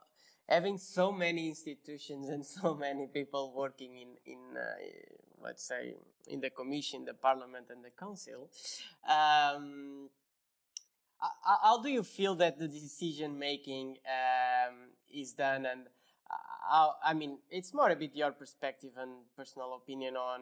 having 0.47 0.77
so 0.77 1.11
many 1.11 1.49
institutions 1.49 2.29
and 2.29 2.45
so 2.61 2.75
many 2.75 3.07
people 3.07 3.53
working 3.55 3.97
in 3.97 4.09
in 4.25 4.39
uh, 4.55 4.61
let's 5.41 5.67
say 5.67 5.95
in 6.27 6.39
the 6.41 6.49
commission, 6.49 7.05
the 7.05 7.13
parliament, 7.13 7.67
and 7.69 7.83
the 7.83 7.91
council. 7.91 8.49
Um, 9.07 10.09
how 11.63 11.81
do 11.81 11.89
you 11.89 12.03
feel 12.03 12.35
that 12.35 12.57
the 12.57 12.67
decision 12.67 13.37
making 13.37 13.97
um, 14.07 14.75
is 15.13 15.33
done 15.33 15.65
and 15.65 15.81
how, 16.69 16.95
I 17.03 17.13
mean, 17.13 17.39
it's 17.49 17.73
more 17.73 17.89
a 17.89 17.95
bit 17.95 18.15
your 18.15 18.31
perspective 18.31 18.91
and 18.97 19.11
personal 19.35 19.73
opinion 19.73 20.15
on 20.15 20.41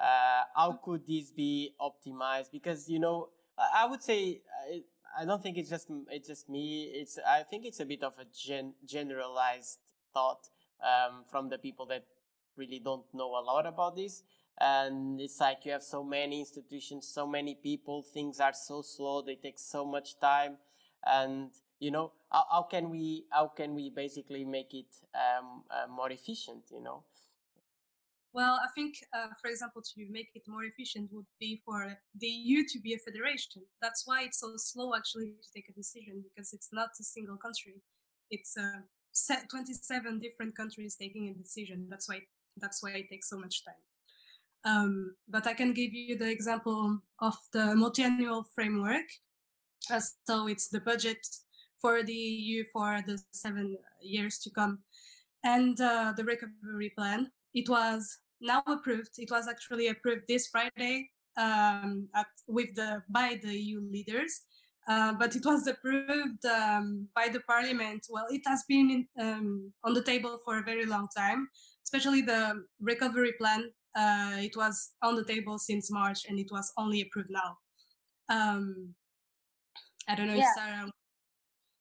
uh, 0.00 0.42
how 0.54 0.80
could 0.82 1.06
this 1.06 1.30
be 1.30 1.74
optimized? 1.80 2.50
Because 2.52 2.88
you 2.88 2.98
know, 2.98 3.28
I 3.58 3.86
would 3.86 4.02
say 4.02 4.40
uh, 4.70 4.78
I 5.18 5.24
don't 5.24 5.42
think 5.42 5.56
it's 5.56 5.70
just 5.70 5.88
it's 6.10 6.28
just 6.28 6.48
me. 6.48 6.90
It's 6.94 7.18
I 7.26 7.42
think 7.42 7.64
it's 7.64 7.80
a 7.80 7.86
bit 7.86 8.02
of 8.02 8.14
a 8.18 8.24
gen, 8.24 8.74
generalized 8.84 9.78
thought 10.12 10.48
um, 10.82 11.24
from 11.30 11.48
the 11.48 11.58
people 11.58 11.86
that 11.86 12.04
really 12.56 12.78
don't 12.78 13.04
know 13.12 13.30
a 13.38 13.42
lot 13.42 13.66
about 13.66 13.96
this. 13.96 14.22
And 14.58 15.20
it's 15.20 15.40
like 15.40 15.64
you 15.64 15.72
have 15.72 15.82
so 15.82 16.02
many 16.02 16.40
institutions, 16.40 17.06
so 17.08 17.26
many 17.26 17.54
people. 17.54 18.02
Things 18.02 18.40
are 18.40 18.54
so 18.54 18.82
slow; 18.82 19.22
they 19.22 19.36
take 19.36 19.58
so 19.58 19.84
much 19.84 20.18
time, 20.18 20.56
and 21.04 21.50
you 21.78 21.90
know 21.90 22.12
how, 22.32 22.44
how 22.50 22.62
can 22.62 22.88
we 22.88 23.26
how 23.30 23.48
can 23.48 23.74
we 23.74 23.90
basically 23.90 24.44
make 24.44 24.72
it 24.72 24.86
um, 25.14 25.64
uh, 25.70 25.86
more 25.90 26.10
efficient? 26.10 26.64
You 26.70 26.82
know. 26.82 27.04
Well, 28.32 28.60
I 28.62 28.68
think, 28.74 28.96
uh, 29.14 29.28
for 29.40 29.48
example, 29.48 29.80
to 29.80 30.06
make 30.10 30.28
it 30.34 30.42
more 30.46 30.64
efficient 30.64 31.10
would 31.10 31.24
be 31.40 31.62
for 31.64 31.96
the 32.20 32.26
EU 32.26 32.64
to 32.68 32.78
be 32.80 32.92
a 32.92 32.98
federation. 32.98 33.62
That's 33.80 34.02
why 34.06 34.24
it's 34.24 34.40
so 34.40 34.52
slow 34.56 34.94
actually 34.94 35.32
to 35.42 35.48
take 35.54 35.70
a 35.70 35.72
decision 35.72 36.22
because 36.22 36.52
it's 36.52 36.68
not 36.70 36.90
a 37.00 37.02
single 37.02 37.38
country. 37.38 37.80
It's 38.30 38.54
uh, 38.58 38.80
27 39.50 40.20
different 40.20 40.54
countries 40.54 40.96
taking 40.96 41.28
a 41.28 41.34
decision. 41.34 41.86
That's 41.88 42.10
why 42.10 42.20
that's 42.58 42.82
why 42.82 42.90
it 42.90 43.08
takes 43.10 43.28
so 43.30 43.38
much 43.38 43.64
time. 43.64 43.74
Um, 44.64 45.14
but 45.28 45.46
I 45.46 45.54
can 45.54 45.72
give 45.72 45.92
you 45.92 46.18
the 46.18 46.30
example 46.30 46.98
of 47.20 47.36
the 47.52 47.76
multi-annual 47.76 48.46
framework. 48.54 49.06
Uh, 49.90 50.00
so 50.24 50.48
it's 50.48 50.68
the 50.68 50.80
budget 50.80 51.24
for 51.80 52.02
the 52.02 52.12
EU 52.12 52.64
for 52.72 53.00
the 53.06 53.18
seven 53.32 53.76
years 54.02 54.38
to 54.40 54.50
come, 54.50 54.80
and 55.44 55.80
uh, 55.80 56.12
the 56.16 56.24
recovery 56.24 56.92
plan. 56.98 57.30
It 57.54 57.68
was 57.68 58.18
now 58.40 58.62
approved. 58.66 59.10
It 59.18 59.30
was 59.30 59.46
actually 59.46 59.88
approved 59.88 60.24
this 60.28 60.48
Friday 60.48 61.10
um, 61.36 62.08
at, 62.14 62.26
with 62.48 62.74
the 62.74 63.02
by 63.08 63.38
the 63.42 63.54
EU 63.54 63.80
leaders. 63.80 64.42
Uh, 64.88 65.12
but 65.18 65.34
it 65.34 65.44
was 65.44 65.66
approved 65.66 66.44
um, 66.46 67.08
by 67.14 67.28
the 67.28 67.40
parliament. 67.40 68.06
Well, 68.08 68.26
it 68.30 68.42
has 68.46 68.62
been 68.68 68.90
in, 68.90 69.08
um, 69.20 69.72
on 69.82 69.94
the 69.94 70.02
table 70.02 70.38
for 70.44 70.58
a 70.58 70.62
very 70.62 70.86
long 70.86 71.08
time, 71.16 71.48
especially 71.86 72.20
the 72.22 72.64
recovery 72.80 73.32
plan. 73.38 73.70
Uh, 73.94 74.36
it 74.48 74.56
was 74.56 74.92
on 75.02 75.16
the 75.16 75.24
table 75.24 75.58
since 75.58 75.90
March, 75.90 76.26
and 76.28 76.38
it 76.38 76.48
was 76.50 76.72
only 76.76 77.00
approved 77.00 77.30
now. 77.30 77.56
Um, 78.28 78.94
I 80.08 80.14
don't 80.14 80.26
know 80.26 80.34
Yeah. 80.34 80.48
if 80.50 80.54
Sarah. 80.54 80.90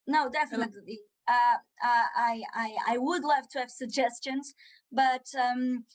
No, 0.08 0.30
definitely. 0.30 1.00
Uh, 1.28 1.58
uh, 1.84 2.06
I, 2.16 2.44
I, 2.54 2.78
I 2.88 2.98
would 3.00 3.24
love 3.24 3.50
to 3.54 3.60
have 3.60 3.72
suggestions, 3.72 4.54
but 4.92 5.26
um, 5.40 5.86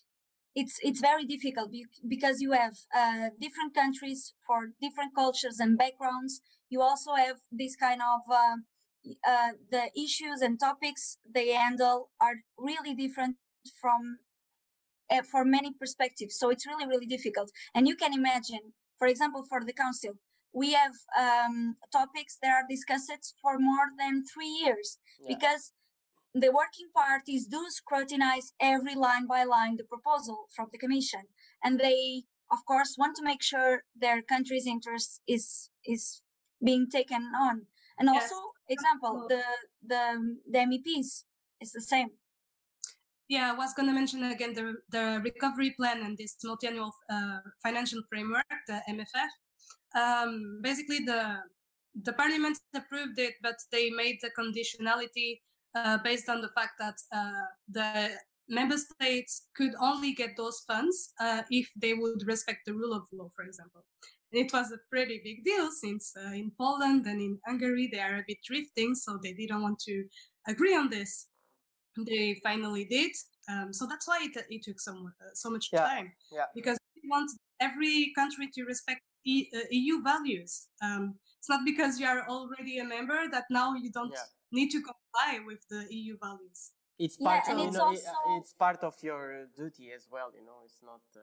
it's 0.55 0.79
it's 0.83 1.01
very 1.01 1.25
difficult 1.25 1.71
because 2.09 2.41
you 2.41 2.53
have 2.53 2.75
uh, 2.95 3.31
different 3.41 3.75
countries 3.75 4.35
for 4.47 4.73
different 4.83 5.15
cultures 5.15 5.61
and 5.61 5.79
backgrounds. 5.79 6.43
You 6.69 6.83
also 6.83 7.15
have 7.15 7.37
this 7.53 7.77
kind 7.77 8.01
of 8.03 8.21
uh, 8.31 8.57
uh, 9.27 9.53
the 9.71 9.91
issues 9.97 10.41
and 10.43 10.59
topics 10.59 11.19
they 11.25 11.51
handle 11.53 12.11
are 12.21 12.37
really 12.59 12.95
different 12.95 13.37
from 13.81 14.19
uh, 15.11 15.23
for 15.23 15.45
many 15.45 15.73
perspectives. 15.73 16.37
So 16.39 16.51
it's 16.51 16.67
really 16.67 16.87
really 16.87 17.07
difficult. 17.07 17.51
And 17.75 17.89
you 17.89 17.97
can 17.97 18.13
imagine, 18.15 18.73
for 18.99 19.07
example, 19.07 19.45
for 19.49 19.61
the 19.65 19.73
council, 19.73 20.13
we 20.53 20.73
have 20.73 20.93
um, 21.19 21.77
topics 21.93 22.39
that 22.43 22.51
are 22.51 22.67
discussed 22.69 23.35
for 23.41 23.59
more 23.59 23.89
than 23.99 24.25
three 24.33 24.53
years 24.65 24.99
Yeah. 25.21 25.29
because 25.35 25.73
the 26.35 26.51
working 26.53 26.89
parties 26.95 27.47
do 27.47 27.63
scrutinize 27.69 28.53
every 28.61 28.95
line 28.95 29.27
by 29.27 29.43
line 29.45 29.77
the 29.77 29.85
proposal 29.85 30.47
from 30.55 30.69
the 30.73 30.79
commission 30.79 31.23
and 31.65 31.81
they 31.81 32.23
of 32.53 32.59
course 32.67 32.95
want 32.97 33.17
to 33.17 33.25
make 33.25 33.43
sure 33.43 33.83
their 33.97 34.23
country's 34.23 34.67
interest 34.67 35.21
is 35.27 35.71
is 35.85 36.23
being 36.63 36.89
taken 36.89 37.23
on 37.35 37.67
and 37.99 38.09
Yes. 38.09 38.23
also 38.23 38.41
example 38.69 39.27
the 39.29 39.43
the 39.93 40.05
the 40.55 40.63
meps 40.71 41.25
is 41.61 41.73
the 41.73 41.81
same 41.95 42.11
Yeah, 43.31 43.53
I 43.53 43.55
was 43.57 43.73
going 43.75 43.87
to 43.87 43.95
mention 43.95 44.25
again 44.25 44.55
the, 44.55 44.75
the 44.91 45.21
recovery 45.23 45.73
plan 45.79 46.03
and 46.03 46.19
this 46.19 46.37
multi-annual 46.43 46.93
uh, 47.09 47.39
financial 47.63 48.03
framework, 48.09 48.45
the 48.67 48.83
MFF. 48.91 49.31
Um, 49.95 50.59
basically, 50.63 50.99
the 51.07 51.39
the 52.03 52.13
parliament 52.13 52.59
approved 52.75 53.21
it, 53.21 53.35
but 53.41 53.55
they 53.71 53.89
made 53.91 54.19
the 54.21 54.31
conditionality 54.37 55.41
uh, 55.77 55.99
based 56.03 56.29
on 56.29 56.41
the 56.41 56.49
fact 56.57 56.73
that 56.81 56.97
uh, 57.15 57.47
the 57.69 58.11
member 58.49 58.77
states 58.77 59.47
could 59.55 59.75
only 59.81 60.13
get 60.13 60.37
those 60.37 60.65
funds 60.67 61.13
uh, 61.21 61.43
if 61.51 61.69
they 61.77 61.95
would 61.95 62.27
respect 62.27 62.61
the 62.67 62.75
rule 62.75 62.93
of 62.93 63.03
law, 63.13 63.31
for 63.37 63.45
example. 63.45 63.85
And 64.33 64.45
it 64.45 64.53
was 64.53 64.73
a 64.73 64.79
pretty 64.91 65.21
big 65.23 65.45
deal 65.45 65.71
since 65.71 66.13
uh, 66.17 66.33
in 66.33 66.51
Poland 66.59 67.07
and 67.07 67.21
in 67.21 67.39
Hungary 67.47 67.89
they 67.93 68.01
are 68.01 68.19
a 68.19 68.25
bit 68.27 68.39
drifting, 68.45 68.97
so 68.97 69.21
they 69.23 69.35
didn't 69.35 69.63
want 69.63 69.79
to 69.87 70.05
agree 70.49 70.75
on 70.75 70.91
this 70.91 71.29
they 71.97 72.41
finally 72.43 72.85
did. 72.85 73.13
Um, 73.49 73.73
so 73.73 73.87
that's 73.87 74.07
why 74.07 74.21
it, 74.23 74.37
it 74.49 74.63
took 74.63 74.81
so 74.81 74.93
uh, 74.93 75.31
so 75.35 75.51
much 75.51 75.71
Yeah, 75.73 75.87
time. 75.87 76.13
yeah. 76.33 76.45
Because 76.55 76.79
we 76.95 77.09
want 77.09 77.31
every 77.61 78.13
country 78.15 78.49
to 78.55 78.65
respect 78.65 79.01
e, 79.25 79.49
uh, 79.55 79.61
EU 79.71 80.03
values. 80.03 80.69
Um, 80.83 81.15
it's 81.39 81.49
not 81.49 81.61
because 81.65 81.99
you 81.99 82.07
are 82.07 82.27
already 82.29 82.79
a 82.79 82.85
member 82.85 83.29
that 83.31 83.45
now 83.51 83.75
you 83.75 83.91
don't 83.91 84.13
Yeah. 84.13 84.27
need 84.53 84.71
to 84.71 84.81
comply 84.81 85.41
with 85.45 85.61
the 85.69 85.87
EU 85.91 86.17
values. 86.19 86.73
It's 86.99 87.17
Yeah, 87.19 87.29
part, 87.29 87.49
and 87.49 87.61
you 87.61 87.67
it's 87.69 87.77
know, 87.77 87.91
it- 87.93 88.07
also- 88.07 88.37
it's 88.39 88.53
part 88.53 88.85
of 88.85 88.95
your 89.03 89.47
duty 89.57 89.91
as 89.93 90.09
well. 90.11 90.31
You 90.35 90.45
know, 90.45 90.61
it's 90.65 90.83
not 90.83 91.01
uh, 91.17 91.21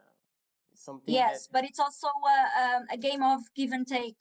something. 0.73 1.13
yes 1.13 1.47
that, 1.47 1.53
but 1.53 1.63
it's 1.69 1.79
also 1.79 2.07
uh, 2.07 2.63
um, 2.63 2.85
a 2.91 2.97
game 2.97 3.21
of 3.23 3.41
give 3.55 3.71
and 3.71 3.87
take 3.87 4.17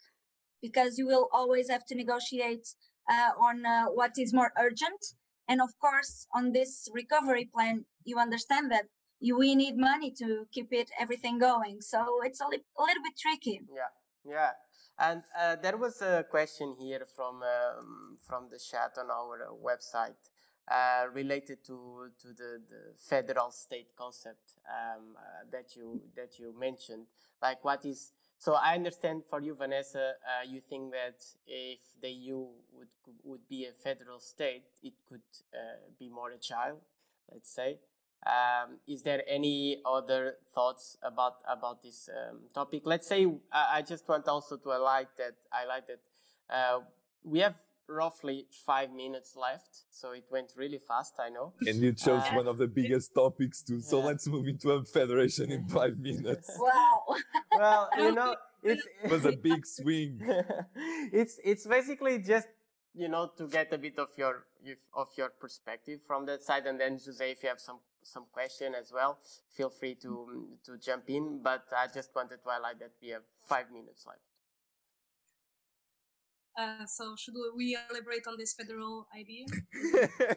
because 0.61 0.97
you 0.97 1.05
will 1.07 1.27
always 1.31 1.69
have 1.69 1.85
to 1.85 1.95
negotiate 1.95 2.67
uh, 3.09 3.31
on 3.39 3.65
uh, 3.65 3.85
what 3.85 4.11
is 4.17 4.33
more 4.33 4.51
urgent 4.57 5.01
and 5.47 5.61
of 5.61 5.71
course 5.79 6.27
on 6.33 6.51
this 6.51 6.89
recovery 6.93 7.49
plan 7.53 7.85
you 8.03 8.17
understand 8.17 8.71
that 8.71 8.85
you, 9.19 9.37
we 9.37 9.55
need 9.55 9.75
money 9.77 10.11
to 10.11 10.45
keep 10.51 10.67
it 10.71 10.89
everything 10.99 11.39
going 11.39 11.81
so 11.81 12.19
it's 12.23 12.41
a, 12.41 12.47
li- 12.47 12.63
a 12.77 12.83
little 12.83 13.03
bit 13.03 13.17
tricky 13.17 13.61
Yeah, 13.73 13.91
yeah. 14.25 14.51
And 14.99 15.21
uh, 15.39 15.55
there 15.61 15.77
was 15.77 16.01
a 16.01 16.25
question 16.29 16.75
here 16.79 17.05
from 17.15 17.43
um, 17.43 18.17
from 18.27 18.49
the 18.49 18.57
chat 18.57 18.97
on 18.97 19.11
our 19.11 19.43
uh, 19.43 19.53
website 19.53 20.17
uh, 20.71 21.05
related 21.13 21.63
to 21.65 22.09
to 22.21 22.27
the, 22.33 22.61
the 22.67 22.81
federal 22.97 23.51
state 23.51 23.89
concept 23.95 24.57
um, 24.67 25.15
uh, 25.15 25.45
that 25.51 25.75
you 25.75 26.01
that 26.15 26.39
you 26.39 26.53
mentioned. 26.59 27.05
Like, 27.41 27.63
what 27.63 27.85
is 27.85 28.11
so? 28.37 28.53
I 28.53 28.75
understand 28.75 29.23
for 29.29 29.41
you, 29.41 29.55
Vanessa, 29.55 30.13
uh, 30.23 30.47
you 30.47 30.61
think 30.61 30.91
that 30.91 31.23
if 31.45 31.79
the 32.01 32.09
EU 32.09 32.47
would 32.73 32.87
would 33.23 33.47
be 33.49 33.65
a 33.65 33.71
federal 33.71 34.19
state, 34.19 34.63
it 34.83 34.93
could 35.07 35.21
uh, 35.53 35.77
be 35.99 36.09
more 36.09 36.31
agile, 36.31 36.79
let's 37.31 37.53
say. 37.53 37.79
Um, 38.25 38.79
is 38.87 39.03
there 39.03 39.21
any 39.27 39.81
other 39.85 40.35
thoughts 40.53 40.97
about 41.03 41.35
about 41.47 41.83
this 41.83 42.09
um, 42.09 42.39
topic? 42.53 42.81
Let's 42.85 43.07
say 43.07 43.25
I, 43.51 43.77
I 43.77 43.81
just 43.81 44.07
want 44.07 44.27
also 44.27 44.57
to 44.57 44.69
highlight 44.69 45.09
that 45.17 45.35
highlight 45.49 45.87
that 45.87 45.99
uh, 46.49 46.79
we 47.23 47.39
have 47.39 47.55
roughly 47.87 48.47
five 48.65 48.91
minutes 48.91 49.35
left, 49.35 49.83
so 49.89 50.11
it 50.11 50.25
went 50.31 50.53
really 50.55 50.79
fast. 50.79 51.13
I 51.19 51.29
know. 51.29 51.53
And 51.65 51.77
you 51.77 51.93
chose 51.93 52.23
Uh, 52.31 52.35
one 52.35 52.47
of 52.47 52.57
the 52.57 52.67
biggest 52.67 53.13
topics 53.13 53.61
too. 53.63 53.81
So 53.81 53.99
Yeah. 53.99 54.05
let's 54.07 54.27
move 54.27 54.47
into 54.47 54.71
a 54.71 54.83
federation 54.83 55.51
in 55.51 55.65
five 55.67 55.97
minutes. 55.97 56.49
wow 56.59 57.15
Well, 57.55 57.89
you 57.97 58.11
know, 58.11 58.35
it's 58.63 58.85
It 59.03 59.11
was 59.11 59.25
a 59.25 59.31
big 59.31 59.65
swing. 59.65 60.19
it's 61.13 61.39
it's 61.43 61.65
basically 61.65 62.19
just 62.19 62.47
you 62.93 63.07
know 63.07 63.31
to 63.37 63.47
get 63.47 63.71
a 63.73 63.77
bit 63.77 63.97
of 63.99 64.09
your 64.17 64.45
if- 64.63 64.87
of 64.93 65.07
your 65.17 65.29
perspective 65.29 66.01
from 66.05 66.25
that 66.25 66.43
side, 66.43 66.65
and 66.67 66.79
then 66.79 66.93
Jose, 67.05 67.31
if 67.31 67.43
you 67.43 67.49
have 67.49 67.59
some 67.59 67.79
some 68.03 68.25
question 68.31 68.73
as 68.75 68.91
well, 68.91 69.19
feel 69.55 69.69
free 69.69 69.95
to 69.95 70.57
to 70.65 70.77
jump 70.77 71.09
in. 71.09 71.41
But 71.41 71.63
I 71.71 71.87
just 71.87 72.09
wanted 72.15 72.43
to 72.43 72.49
highlight 72.49 72.79
that 72.79 72.91
we 73.01 73.09
have 73.09 73.23
five 73.47 73.71
minutes 73.71 74.05
left. 74.05 74.21
Uh, 76.57 76.85
so 76.87 77.15
should 77.15 77.35
we 77.55 77.77
elaborate 77.91 78.25
on 78.27 78.35
this 78.37 78.53
federal 78.53 79.07
idea? 79.15 79.45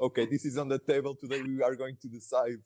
okay, 0.00 0.26
this 0.26 0.44
is 0.44 0.58
on 0.58 0.68
the 0.68 0.80
table 0.80 1.14
today. 1.14 1.42
We 1.42 1.62
are 1.62 1.76
going 1.76 1.96
to 2.02 2.08
decide 2.08 2.58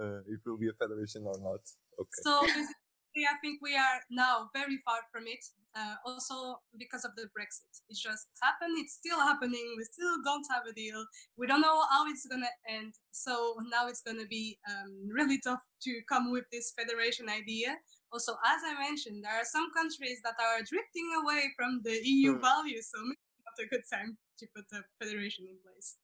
uh, 0.00 0.24
if 0.26 0.40
it 0.40 0.48
will 0.48 0.56
be 0.56 0.68
a 0.68 0.72
federation 0.72 1.24
or 1.26 1.36
not. 1.38 1.60
Okay. 2.00 2.22
So 2.24 2.40
basically, 2.40 3.28
I 3.28 3.36
think 3.42 3.60
we 3.60 3.76
are 3.76 4.00
now 4.10 4.48
very 4.54 4.78
far 4.84 5.00
from 5.12 5.24
it. 5.26 5.44
Uh, 5.74 5.96
also 6.04 6.60
because 6.78 7.04
of 7.04 7.12
the 7.16 7.24
Brexit, 7.32 7.80
it 7.88 7.96
just 7.96 8.28
happened. 8.42 8.76
It's 8.78 8.94
still 8.94 9.18
happening. 9.18 9.74
We 9.76 9.84
still 9.84 10.16
don't 10.24 10.44
have 10.50 10.64
a 10.68 10.72
deal. 10.72 11.04
We 11.36 11.46
don't 11.46 11.60
know 11.60 11.82
how 11.90 12.08
it's 12.08 12.26
gonna 12.26 12.52
end. 12.68 12.94
So 13.10 13.56
now 13.70 13.88
it's 13.88 14.02
gonna 14.02 14.26
be 14.26 14.58
um, 14.68 15.08
really 15.10 15.40
tough 15.42 15.62
to 15.82 16.00
come 16.08 16.30
with 16.30 16.44
this 16.52 16.72
federation 16.78 17.28
idea. 17.28 17.76
Also, 18.12 18.32
as 18.44 18.60
I 18.64 18.74
mentioned, 18.78 19.24
there 19.24 19.32
are 19.40 19.44
some 19.44 19.68
countries 19.72 20.20
that 20.24 20.34
are 20.38 20.62
drifting 20.62 21.08
away 21.22 21.52
from 21.56 21.80
the 21.82 21.96
EU 22.04 22.34
Hmm. 22.34 22.40
values. 22.40 22.90
So 22.92 22.98
maybe 23.02 23.18
not 23.48 23.64
a 23.64 23.68
good 23.68 23.84
time 23.90 24.18
to 24.38 24.46
put 24.54 24.66
a 24.72 24.84
federation 25.00 25.46
in 25.48 25.56
place. 25.64 25.96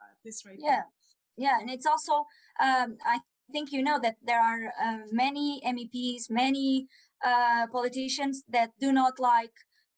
Uh, 0.00 0.14
this 0.24 0.44
right 0.46 0.58
yeah 0.58 0.82
now. 0.82 0.92
yeah 1.36 1.56
and 1.60 1.70
it's 1.70 1.86
also 1.86 2.26
um, 2.60 2.96
i 3.06 3.18
think 3.52 3.70
you 3.72 3.82
know 3.82 3.98
that 4.00 4.16
there 4.22 4.40
are 4.50 4.62
uh, 4.84 4.98
many 5.10 5.60
meps 5.64 6.24
many 6.30 6.86
uh, 7.24 7.66
politicians 7.72 8.42
that 8.48 8.70
do 8.80 8.92
not 8.92 9.14
like 9.20 9.54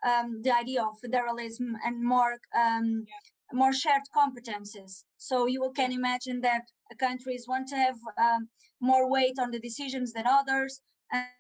um, 0.07 0.43
the 0.43 0.53
idea 0.55 0.83
of 0.83 0.99
federalism 1.01 1.77
and 1.85 2.05
more 2.05 2.39
um, 2.63 3.05
more 3.53 3.73
shared 3.73 4.03
competences 4.17 5.05
so 5.17 5.47
you 5.47 5.73
can 5.77 5.93
imagine 5.93 6.41
that 6.41 6.63
countries 6.99 7.47
want 7.49 7.67
to 7.69 7.77
have 7.77 7.97
um, 8.19 8.49
more 8.81 9.11
weight 9.11 9.39
on 9.39 9.51
the 9.51 9.61
decisions 9.61 10.13
than 10.13 10.27
others 10.27 10.83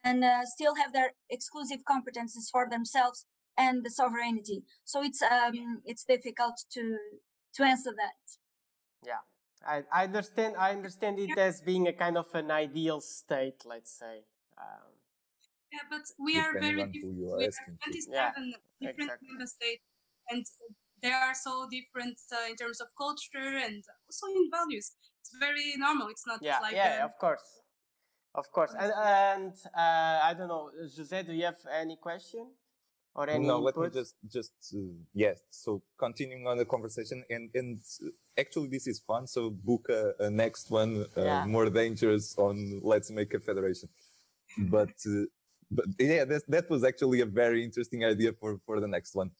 and 0.04 0.24
uh, 0.24 0.44
still 0.44 0.74
have 0.74 0.92
their 0.92 1.12
exclusive 1.30 1.80
competences 1.88 2.50
for 2.50 2.68
themselves 2.70 3.26
and 3.56 3.84
the 3.84 3.90
sovereignty 3.90 4.62
so 4.84 5.02
it's 5.02 5.22
um, 5.22 5.80
it's 5.84 6.04
difficult 6.04 6.56
to 6.70 6.96
to 7.54 7.62
answer 7.62 7.92
that 7.96 8.18
Yeah, 9.06 9.22
I, 9.66 9.84
I 9.92 10.04
understand. 10.04 10.56
I 10.56 10.72
understand 10.72 11.18
it 11.18 11.36
as 11.38 11.60
being 11.60 11.86
a 11.88 11.92
kind 11.92 12.16
of 12.16 12.26
an 12.34 12.50
ideal 12.50 13.00
state, 13.00 13.64
let's 13.64 13.92
say. 13.92 14.24
Um, 14.58 14.90
Yeah, 15.72 15.86
but 15.90 16.06
we 16.18 16.38
are 16.38 16.54
very 16.58 16.84
different. 16.94 17.18
are 17.30 17.38
We 17.38 17.44
are 17.46 17.78
27 17.84 18.14
Yeah, 18.14 18.32
different 18.80 19.10
exactly. 19.10 19.28
member 19.28 19.46
states, 19.46 19.84
and 20.30 20.44
they 21.02 21.12
are 21.12 21.34
so 21.34 21.66
different 21.70 22.16
uh, 22.32 22.48
in 22.50 22.56
terms 22.56 22.80
of 22.80 22.88
culture 22.96 23.58
and 23.66 23.82
also 24.06 24.26
in 24.38 24.50
values. 24.50 24.94
It's 25.20 25.34
very 25.38 25.74
normal. 25.76 26.08
It's 26.08 26.26
not 26.26 26.40
yeah, 26.40 26.60
like 26.60 26.74
yeah, 26.74 27.02
um, 27.02 27.10
of 27.10 27.18
course. 27.18 27.63
Of 28.34 28.50
course. 28.52 28.74
And, 28.78 28.92
and 28.92 29.52
uh, 29.76 30.20
I 30.28 30.34
don't 30.36 30.48
know, 30.48 30.70
Jose, 30.96 31.22
do 31.22 31.32
you 31.32 31.44
have 31.44 31.58
any 31.72 31.96
question? 31.96 32.46
or 33.14 33.30
any 33.30 33.46
no 33.46 33.58
input? 33.58 33.76
let 33.76 33.94
me 33.94 34.00
just 34.00 34.16
just 34.32 34.52
uh, 34.74 34.78
yes 35.14 35.40
so 35.50 35.82
continuing 35.98 36.46
on 36.46 36.56
the 36.58 36.64
conversation 36.64 37.24
and 37.30 37.50
and 37.54 37.78
actually 38.36 38.68
this 38.68 38.86
is 38.86 38.98
fun 39.00 39.26
so 39.26 39.50
book 39.50 39.86
a, 39.88 40.12
a 40.20 40.30
next 40.30 40.70
one 40.70 41.06
uh, 41.16 41.22
Yeah. 41.24 41.44
more 41.46 41.70
dangerous 41.70 42.36
on 42.38 42.80
let's 42.82 43.10
make 43.10 43.32
a 43.34 43.40
federation 43.40 43.88
but 44.70 44.90
uh, 45.06 45.24
but 45.70 45.86
yeah 45.98 46.24
that, 46.24 46.42
that 46.48 46.68
was 46.70 46.84
actually 46.84 47.20
a 47.20 47.26
very 47.26 47.62
interesting 47.64 48.04
idea 48.04 48.32
for 48.32 48.58
for 48.66 48.80
the 48.80 48.88
next 48.88 49.14
one 49.14 49.30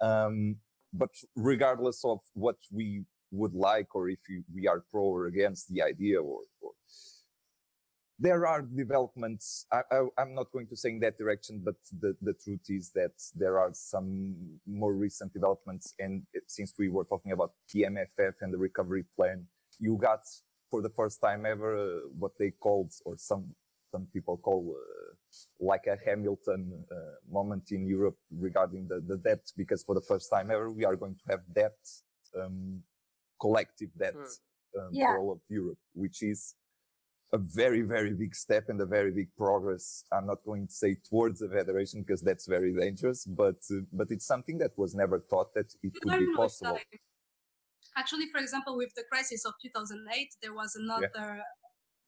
um 0.00 0.56
but 0.92 1.10
regardless 1.36 2.04
of 2.04 2.20
what 2.34 2.56
we 2.70 3.04
would 3.32 3.54
like 3.54 3.94
or 3.96 4.08
if 4.08 4.20
we 4.54 4.68
are 4.68 4.80
pro 4.90 5.02
or 5.02 5.26
against 5.26 5.68
the 5.72 5.82
idea 5.82 6.20
or, 6.22 6.40
or 6.62 6.70
there 8.18 8.46
are 8.46 8.62
developments. 8.62 9.66
I, 9.72 9.82
I, 9.90 10.06
I'm 10.18 10.34
not 10.34 10.52
going 10.52 10.66
to 10.68 10.76
say 10.76 10.90
in 10.90 11.00
that 11.00 11.18
direction, 11.18 11.60
but 11.64 11.74
the, 12.00 12.16
the 12.22 12.34
truth 12.34 12.60
is 12.68 12.90
that 12.94 13.12
there 13.34 13.58
are 13.58 13.70
some 13.72 14.34
more 14.66 14.94
recent 14.94 15.32
developments. 15.32 15.94
And 15.98 16.22
since 16.46 16.74
we 16.78 16.88
were 16.88 17.04
talking 17.04 17.32
about 17.32 17.52
the 17.72 17.82
MFF 17.82 18.34
and 18.40 18.52
the 18.52 18.58
recovery 18.58 19.04
plan, 19.16 19.46
you 19.80 19.96
got 20.00 20.20
for 20.70 20.82
the 20.82 20.90
first 20.90 21.20
time 21.20 21.44
ever 21.44 21.76
uh, 21.76 22.00
what 22.18 22.32
they 22.38 22.50
called, 22.50 22.92
or 23.04 23.16
some 23.18 23.54
some 23.92 24.08
people 24.12 24.36
call, 24.38 24.74
uh, 24.76 25.14
like 25.60 25.86
a 25.86 25.96
Hamilton 26.04 26.84
uh, 26.90 26.96
moment 27.30 27.70
in 27.70 27.86
Europe 27.86 28.16
regarding 28.36 28.88
the, 28.88 29.00
the 29.06 29.16
debt, 29.18 29.38
because 29.56 29.84
for 29.84 29.94
the 29.94 30.00
first 30.00 30.30
time 30.30 30.50
ever 30.50 30.68
we 30.72 30.84
are 30.84 30.96
going 30.96 31.14
to 31.14 31.22
have 31.30 31.40
debt, 31.54 31.76
um, 32.40 32.82
collective 33.40 33.90
debt 33.98 34.14
Hmm. 34.14 34.80
um, 34.80 34.88
Yeah. 34.92 35.06
for 35.08 35.18
all 35.20 35.32
of 35.32 35.40
Europe, 35.48 35.78
which 35.92 36.22
is 36.24 36.56
a 37.34 37.38
very, 37.38 37.82
very 37.82 38.14
big 38.14 38.34
step 38.34 38.64
and 38.68 38.80
a 38.80 38.86
very 38.86 39.10
big 39.10 39.28
progress. 39.36 40.04
I'm 40.12 40.26
not 40.26 40.38
going 40.46 40.68
to 40.68 40.72
say 40.72 40.96
towards 41.10 41.40
the 41.40 41.48
federation 41.48 42.02
because 42.02 42.22
that's 42.22 42.46
very 42.46 42.72
dangerous, 42.72 43.26
but 43.26 43.60
uh, 43.72 43.82
but 43.92 44.08
it's 44.14 44.26
something 44.34 44.56
that 44.58 44.72
was 44.76 44.94
never 44.94 45.18
thought 45.30 45.52
that 45.54 45.68
it 45.82 45.92
could 46.00 46.18
be 46.20 46.28
possible. 46.36 46.78
Actually, 47.96 48.26
for 48.32 48.40
example, 48.40 48.76
with 48.76 48.92
the 48.96 49.04
crisis 49.10 49.44
of 49.44 49.52
2008, 49.62 50.28
there 50.42 50.54
was 50.54 50.70
another 50.76 51.42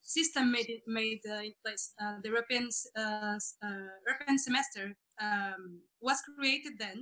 system 0.03 0.53
made 0.53 0.69
in- 0.75 0.87
made 1.01 1.23
uh, 1.29 1.49
in 1.49 1.55
place. 1.65 1.85
Uh, 2.01 2.17
the 2.23 2.31
European 2.35 2.69
uh, 2.97 3.39
uh, 3.67 3.89
European 4.07 4.39
semester 4.39 4.85
um, 5.21 5.63
was 6.01 6.19
created 6.39 6.75
then, 6.79 6.99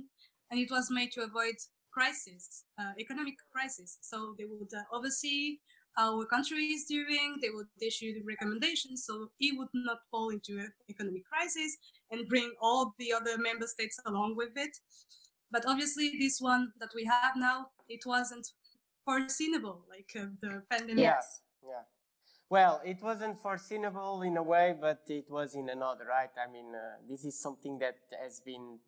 and 0.49 0.59
it 0.59 0.71
was 0.71 0.85
made 0.89 1.11
to 1.15 1.21
avoid 1.29 1.57
crisis, 1.95 2.65
uh, 2.79 2.93
economic 2.99 3.35
crisis. 3.53 3.97
So 4.01 4.35
they 4.37 4.45
would 4.45 4.73
uh, 4.75 4.83
oversee 4.97 5.59
a 5.97 6.25
country 6.25 6.65
is 6.65 6.85
doing. 6.85 7.37
They 7.41 7.49
would 7.49 7.67
issue 7.81 8.13
the 8.13 8.23
recommendations 8.23 9.05
so 9.05 9.29
it 9.39 9.57
would 9.57 9.69
not 9.73 9.99
fall 10.11 10.29
into 10.29 10.57
an 10.59 10.71
economic 10.89 11.25
crisis 11.25 11.77
and 12.11 12.27
bring 12.27 12.53
all 12.61 12.93
the 12.99 13.13
other 13.13 13.37
member 13.37 13.67
states 13.67 13.99
along 14.05 14.35
with 14.35 14.51
it. 14.55 14.77
But 15.51 15.65
obviously, 15.65 16.13
this 16.19 16.39
one 16.41 16.71
that 16.79 16.89
we 16.95 17.05
have 17.05 17.33
now, 17.37 17.67
it 17.87 18.01
wasn't 18.05 18.47
foreseeable, 19.05 19.85
like 19.89 20.11
uh, 20.19 20.27
the 20.41 20.63
pandemic. 20.69 21.03
Yeah, 21.03 21.21
yeah. 21.63 21.83
Well, 22.49 22.81
it 22.85 23.01
wasn't 23.01 23.41
foreseeable 23.41 24.21
in 24.21 24.37
a 24.37 24.43
way, 24.43 24.75
but 24.79 25.01
it 25.07 25.25
was 25.29 25.55
in 25.55 25.69
another, 25.69 26.05
right? 26.05 26.29
I 26.37 26.51
mean, 26.51 26.73
uh, 26.75 26.97
this 27.09 27.25
is 27.25 27.39
something 27.39 27.79
that 27.79 27.97
has 28.21 28.39
been, 28.39 28.79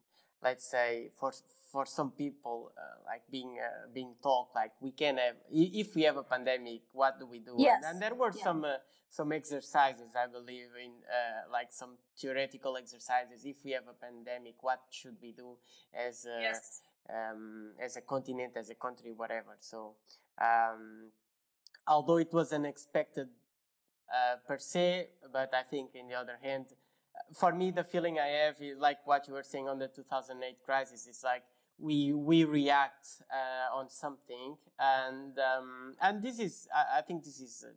let's 0.43 0.69
say, 0.69 1.09
for 1.19 1.31
for 1.71 1.85
some 1.85 2.11
people, 2.11 2.71
uh, 2.77 2.81
like 3.05 3.23
being 3.29 3.57
uh, 3.59 3.87
being 3.93 4.15
taught, 4.23 4.49
like 4.55 4.71
we 4.81 4.91
can 4.91 5.17
have, 5.17 5.35
if 5.51 5.95
we 5.95 6.03
have 6.03 6.17
a 6.17 6.23
pandemic, 6.23 6.81
what 6.93 7.19
do 7.19 7.25
we 7.25 7.39
do? 7.39 7.55
Yes, 7.57 7.83
And, 7.85 8.01
there 8.01 8.15
were 8.15 8.31
yeah. 8.35 8.43
some 8.43 8.63
uh, 8.63 8.77
some 9.09 9.31
exercises, 9.31 10.09
I 10.15 10.27
believe, 10.27 10.69
in 10.81 10.91
uh, 11.07 11.51
like 11.51 11.71
some 11.71 11.97
theoretical 12.19 12.77
exercises. 12.77 13.45
If 13.45 13.57
we 13.65 13.71
have 13.71 13.87
a 13.87 13.93
pandemic, 13.93 14.55
what 14.61 14.81
should 14.91 15.17
we 15.21 15.31
do 15.31 15.57
as 15.93 16.25
a, 16.25 16.41
Yes. 16.41 16.81
um, 17.09 17.71
as 17.81 17.95
a 17.97 18.01
continent, 18.01 18.53
as 18.57 18.69
a 18.69 18.75
country, 18.75 19.13
whatever. 19.13 19.55
So, 19.59 19.95
um, 20.41 21.11
although 21.87 22.17
it 22.17 22.31
was 22.33 22.51
unexpected 22.53 23.29
uh, 24.13 24.37
per 24.47 24.57
se, 24.57 25.09
but 25.31 25.53
I 25.53 25.63
think, 25.63 25.95
in 25.95 26.07
the 26.09 26.15
other 26.15 26.37
hand, 26.41 26.67
for 27.33 27.51
me, 27.53 27.71
the 27.71 27.83
feeling 27.83 28.19
I 28.19 28.27
have 28.27 28.55
is 28.61 28.77
like 28.77 28.99
what 29.05 29.27
you 29.27 29.33
were 29.33 29.43
saying 29.43 29.67
on 29.67 29.79
the 29.79 29.87
2008 29.87 30.57
crisis. 30.63 31.07
It's 31.07 31.23
like 31.23 31.43
we 31.79 32.13
we 32.13 32.43
react 32.43 33.07
uh, 33.31 33.75
on 33.77 33.89
something, 33.89 34.57
and 34.79 35.37
um, 35.39 35.95
and 36.01 36.21
this 36.21 36.39
is 36.39 36.67
I, 36.73 36.99
I 36.99 37.01
think 37.01 37.23
this 37.23 37.39
is 37.39 37.65
uh, 37.67 37.71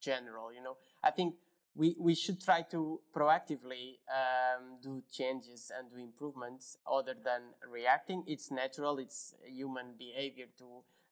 general. 0.00 0.52
You 0.52 0.62
know, 0.62 0.76
I 1.02 1.10
think 1.10 1.34
we, 1.74 1.94
we 1.98 2.14
should 2.14 2.40
try 2.42 2.62
to 2.70 3.00
proactively 3.14 3.98
um, 4.08 4.78
do 4.82 5.02
changes 5.12 5.70
and 5.76 5.90
do 5.90 5.96
improvements 5.98 6.78
other 6.90 7.14
than 7.22 7.42
reacting. 7.70 8.24
It's 8.26 8.50
natural, 8.50 8.98
it's 8.98 9.34
human 9.44 9.92
behavior 9.98 10.46
to 10.58 10.64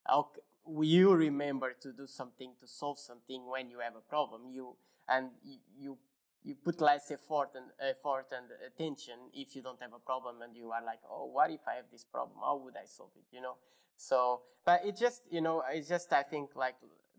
ok- 0.09 0.41
you 0.81 1.13
remember 1.13 1.73
to 1.81 1.91
do 1.93 2.07
something 2.07 2.53
to 2.59 2.67
solve 2.67 2.97
something 2.97 3.45
when 3.47 3.69
you 3.69 3.79
have 3.79 3.95
a 3.95 4.01
problem. 4.09 4.41
You 4.51 4.75
and 5.07 5.29
you 5.77 5.97
you, 6.45 6.55
put 6.55 6.79
less 6.79 7.11
effort 7.11 7.49
and 7.55 7.65
effort 7.81 8.27
and 8.31 8.47
attention 8.65 9.15
if 9.33 9.55
you 9.55 9.61
don't 9.61 9.81
have 9.81 9.93
a 9.93 9.99
problem 9.99 10.41
and 10.41 10.55
you 10.55 10.71
are 10.71 10.83
like, 10.85 10.99
oh, 11.11 11.25
what 11.25 11.51
if 11.51 11.61
I 11.67 11.75
have 11.75 11.85
this 11.91 12.05
problem? 12.05 12.37
How 12.41 12.55
would 12.57 12.75
I 12.77 12.85
solve 12.85 13.11
it? 13.17 13.25
You 13.35 13.41
know. 13.41 13.55
So, 13.97 14.41
but 14.65 14.85
it 14.85 14.95
just 14.95 15.23
you 15.29 15.41
know 15.41 15.63
it's 15.71 15.89
just 15.89 16.13
I 16.13 16.23
think 16.23 16.55
like 16.55 16.75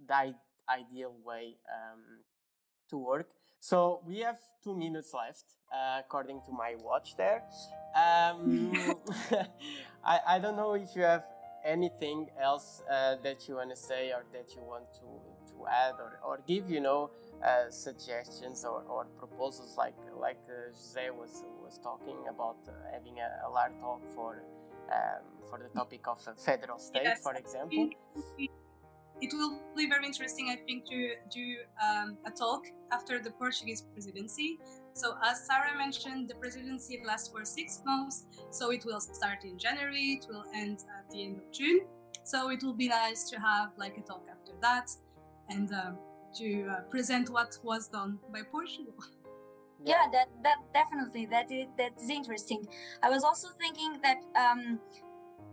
the 0.06 0.34
ideal 0.68 1.14
way. 1.24 1.56
Um, 1.68 2.20
to 2.90 2.98
work. 2.98 3.28
So 3.60 4.00
we 4.06 4.20
have 4.20 4.38
two 4.62 4.76
minutes 4.76 5.12
left, 5.14 5.44
uh, 5.72 6.00
according 6.00 6.40
to 6.46 6.52
my 6.52 6.74
watch 6.78 7.16
there. 7.16 7.42
Um, 7.94 8.72
I, 10.04 10.20
I 10.26 10.38
don't 10.38 10.56
know 10.56 10.74
if 10.74 10.94
you 10.94 11.02
have 11.02 11.24
anything 11.66 12.28
else 12.40 12.82
uh, 12.90 13.16
that 13.22 13.48
you 13.48 13.56
want 13.56 13.70
to 13.70 13.76
say 13.76 14.12
or 14.12 14.24
that 14.32 14.54
you 14.54 14.62
want 14.62 14.86
to, 14.94 15.08
to 15.50 15.66
add 15.66 15.94
or, 15.98 16.20
or 16.24 16.40
give, 16.46 16.70
you 16.70 16.80
know, 16.80 17.10
uh, 17.44 17.70
suggestions 17.70 18.64
or, 18.64 18.82
or 18.88 19.06
proposals 19.18 19.74
like 19.76 19.94
like 20.18 20.38
uh, 20.48 20.72
Jose 20.72 21.10
was 21.10 21.44
was 21.62 21.78
talking 21.82 22.16
about 22.30 22.56
uh, 22.68 22.72
having 22.92 23.18
a, 23.18 23.46
a 23.46 23.50
large 23.50 23.76
talk 23.80 24.00
for 24.14 24.42
um, 24.92 25.22
for 25.50 25.58
the 25.58 25.68
topic 25.78 26.06
of 26.08 26.18
a 26.26 26.34
federal 26.40 26.78
state, 26.78 27.02
Yes. 27.04 27.22
for 27.22 27.34
example. 27.34 27.90
It 29.22 29.32
will 29.32 29.58
be 29.74 29.88
very 29.88 30.04
interesting, 30.04 30.50
I 30.50 30.56
think, 30.66 30.84
to 30.90 31.14
do 31.32 31.56
um, 31.82 32.18
a 32.26 32.30
talk 32.30 32.66
after 32.92 33.18
the 33.18 33.30
Portuguese 33.30 33.82
presidency. 33.94 34.58
So, 34.92 35.16
as 35.24 35.46
Sarah 35.46 35.76
mentioned, 35.78 36.28
the 36.28 36.34
presidency 36.34 37.02
lasts 37.02 37.30
for 37.30 37.42
six 37.44 37.80
months. 37.86 38.26
So, 38.50 38.72
it 38.72 38.84
will 38.84 39.00
start 39.00 39.44
in 39.44 39.58
January, 39.58 40.20
it 40.20 40.26
will 40.28 40.44
end 40.54 40.80
at 41.06 41.12
the 41.12 41.24
end 41.24 41.36
of 41.38 41.52
June. 41.52 41.80
So, 42.24 42.50
it 42.50 42.62
will 42.62 42.74
be 42.74 42.88
nice 42.88 43.30
to 43.30 43.36
have 43.40 43.70
like 43.76 43.96
a 43.98 44.02
talk 44.02 44.24
after 44.30 44.52
that 44.60 44.90
and 45.48 45.72
um, 45.72 45.98
to 46.38 46.68
uh, 46.68 46.80
present 46.90 47.30
what 47.30 47.56
was 47.62 47.88
done 47.88 48.18
by 48.32 48.42
Portugal. 48.42 48.94
yeah 49.84 50.06
that 50.10 50.28
that 50.42 50.56
definitely 50.72 51.26
that 51.26 51.52
is 51.52 51.66
that 51.76 51.92
is 52.02 52.08
interesting 52.08 52.66
i 53.02 53.10
was 53.10 53.22
also 53.22 53.48
thinking 53.58 54.00
that 54.02 54.16
um, 54.34 54.80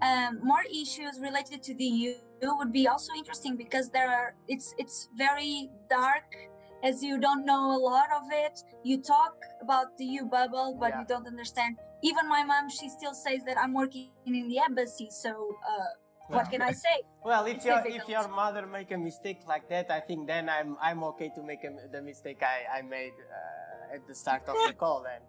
um 0.01 0.39
more 0.41 0.63
issues 0.71 1.19
related 1.19 1.61
to 1.61 1.73
the 1.75 1.83
eu 1.83 2.13
would 2.57 2.71
be 2.71 2.87
also 2.87 3.11
interesting 3.17 3.57
because 3.57 3.89
there 3.89 4.09
are 4.09 4.33
it's 4.47 4.73
it's 4.77 5.09
very 5.17 5.69
dark 5.89 6.35
as 6.83 7.03
you 7.03 7.19
don't 7.19 7.45
know 7.45 7.75
a 7.75 7.81
lot 7.91 8.09
of 8.15 8.23
it 8.31 8.63
you 8.83 8.97
talk 9.01 9.35
about 9.61 9.97
the 9.97 10.05
eu 10.05 10.25
bubble 10.25 10.77
but 10.79 10.89
Yeah. 10.89 10.99
you 11.01 11.05
don't 11.05 11.27
understand 11.27 11.77
even 12.03 12.27
my 12.29 12.43
mom 12.43 12.69
she 12.69 12.87
still 12.89 13.15
says 13.15 13.41
that 13.47 13.57
i'm 13.57 13.73
working 13.73 14.09
in 14.25 14.47
the 14.47 14.59
embassy 14.59 15.07
so 15.09 15.31
uh 15.71 15.91
what 16.27 16.49
can 16.51 16.61
i 16.61 16.71
say 16.71 16.97
Well, 17.25 17.45
if 17.45 17.55
It's 17.55 17.65
your 17.65 17.81
if 17.87 18.09
your 18.09 18.27
mother 18.27 18.67
make 18.67 18.91
a 18.91 18.97
mistake 18.97 19.39
like 19.47 19.69
that, 19.69 19.89
I 19.89 20.01
think 20.01 20.27
then 20.27 20.49
I'm 20.49 20.75
I'm 20.81 21.01
okay 21.11 21.29
to 21.35 21.41
make 21.41 21.63
a, 21.63 21.71
the 21.89 22.01
mistake 22.01 22.43
I 22.43 22.79
I 22.79 22.81
made 22.81 23.15
uh, 23.15 23.95
at 23.95 24.05
the 24.09 24.15
start 24.15 24.43
of 24.51 24.55
the 24.67 24.73
call. 24.81 25.05
Then, 25.09 25.21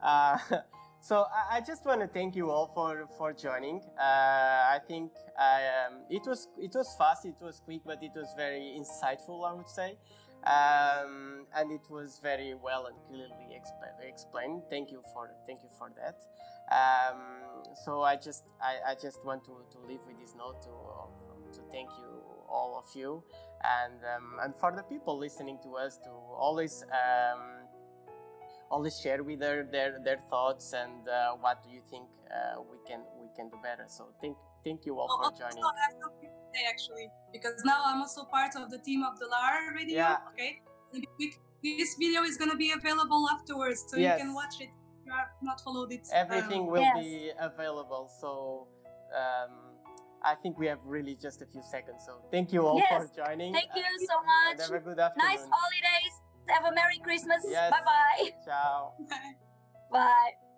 uh, 0.00 0.38
so 1.08 1.26
I, 1.28 1.56
I 1.56 1.60
just 1.60 1.84
want 1.84 2.00
to 2.00 2.08
thank 2.08 2.34
you 2.34 2.50
all 2.50 2.68
for 2.72 3.06
for 3.18 3.34
joining. 3.34 3.82
Uh, 4.00 4.76
I 4.76 4.78
think 4.88 5.12
I, 5.38 5.60
um, 5.80 5.94
it 6.08 6.24
was 6.26 6.48
it 6.56 6.72
was 6.74 6.88
fast, 6.96 7.26
it 7.26 7.36
was 7.38 7.60
quick, 7.60 7.82
but 7.84 8.02
it 8.02 8.12
was 8.16 8.32
very 8.34 8.80
insightful. 8.80 9.44
I 9.44 9.52
would 9.52 9.68
say. 9.68 9.98
Um, 10.44 11.46
and 11.54 11.70
it 11.70 11.82
was 11.88 12.18
very 12.22 12.54
well 12.54 12.86
and 12.86 12.96
clearly 13.08 13.54
exp- 13.54 14.08
explained. 14.08 14.62
Thank 14.68 14.90
you 14.90 15.02
for 15.12 15.30
thank 15.46 15.62
you 15.62 15.70
for 15.78 15.92
that. 15.96 16.24
Um, 16.74 17.20
so 17.84 18.02
I 18.02 18.16
just 18.16 18.44
I, 18.60 18.92
I 18.92 18.94
just 18.94 19.24
want 19.24 19.44
to, 19.44 19.52
to 19.70 19.78
leave 19.86 20.00
with 20.06 20.18
this 20.18 20.34
note 20.36 20.62
to 20.62 20.72
to 21.56 21.60
thank 21.70 21.90
you 21.98 22.08
all 22.48 22.76
of 22.76 22.96
you 22.96 23.22
and 23.64 24.00
um, 24.16 24.38
and 24.42 24.54
for 24.56 24.72
the 24.74 24.82
people 24.82 25.16
listening 25.16 25.58
to 25.62 25.76
us 25.76 25.98
to 25.98 26.10
always 26.10 26.84
um, 26.90 27.68
always 28.70 28.98
share 29.00 29.22
with 29.22 29.38
their 29.38 29.64
their, 29.64 30.00
their 30.02 30.18
thoughts 30.30 30.72
and 30.72 31.08
uh, 31.08 31.32
what 31.40 31.62
do 31.62 31.70
you 31.70 31.82
think 31.90 32.08
uh, 32.32 32.60
we 32.60 32.78
can 32.88 33.00
we 33.20 33.28
can 33.36 33.48
do 33.48 33.58
better. 33.62 33.84
So 33.86 34.08
thank 34.20 34.36
thank 34.64 34.86
you 34.86 34.98
all 34.98 35.08
for 35.22 35.30
joining. 35.38 35.62
Also, 36.54 36.64
I 36.64 36.68
have 36.68 36.80
something 36.80 36.98
to 36.98 36.98
say 36.98 37.06
actually, 37.06 37.10
because 37.32 37.64
now 37.64 37.82
I'm 37.84 38.00
also 38.00 38.24
part 38.24 38.56
of 38.56 38.70
the 38.70 38.78
team 38.78 39.02
of 39.02 39.18
the 39.18 39.26
LAR 39.26 39.74
radio. 39.74 39.96
Yeah. 39.96 40.16
Okay, 40.32 40.62
this 41.62 41.94
video 41.98 42.22
is 42.22 42.36
going 42.36 42.50
to 42.50 42.56
be 42.56 42.72
available 42.72 43.28
afterwards, 43.30 43.84
so 43.88 43.96
Yes. 43.96 44.18
you 44.18 44.24
can 44.26 44.34
watch 44.34 44.60
it. 44.60 44.68
If 45.00 45.06
you 45.06 45.12
have 45.12 45.28
not 45.42 45.60
followed 45.60 45.92
it. 45.92 46.06
Everything 46.12 46.60
um, 46.62 46.66
will 46.66 46.80
Yes. 46.80 46.96
be 46.98 47.30
available. 47.38 48.08
So 48.20 48.66
um, 49.14 49.50
I 50.22 50.34
think 50.36 50.58
we 50.58 50.66
have 50.66 50.78
really 50.84 51.16
just 51.16 51.42
a 51.42 51.46
few 51.46 51.62
seconds. 51.62 52.04
So 52.06 52.22
thank 52.30 52.52
you 52.52 52.66
all 52.66 52.78
Yes. 52.78 53.08
for 53.10 53.24
joining. 53.24 53.52
Thank 53.52 53.70
you 53.74 53.82
and- 53.84 54.08
so 54.08 54.16
much. 54.22 54.60
have 54.60 54.70
a 54.70 54.84
good 54.84 54.98
afternoon. 54.98 55.28
Nice 55.28 55.46
holidays. 55.50 56.14
Have 56.48 56.64
a 56.64 56.74
Merry 56.74 56.98
Christmas. 56.98 57.44
Yes. 57.48 57.70
Bye 57.74 57.82
bye. 57.84 58.30
Ciao. 58.44 58.94
Bye. 59.90 60.51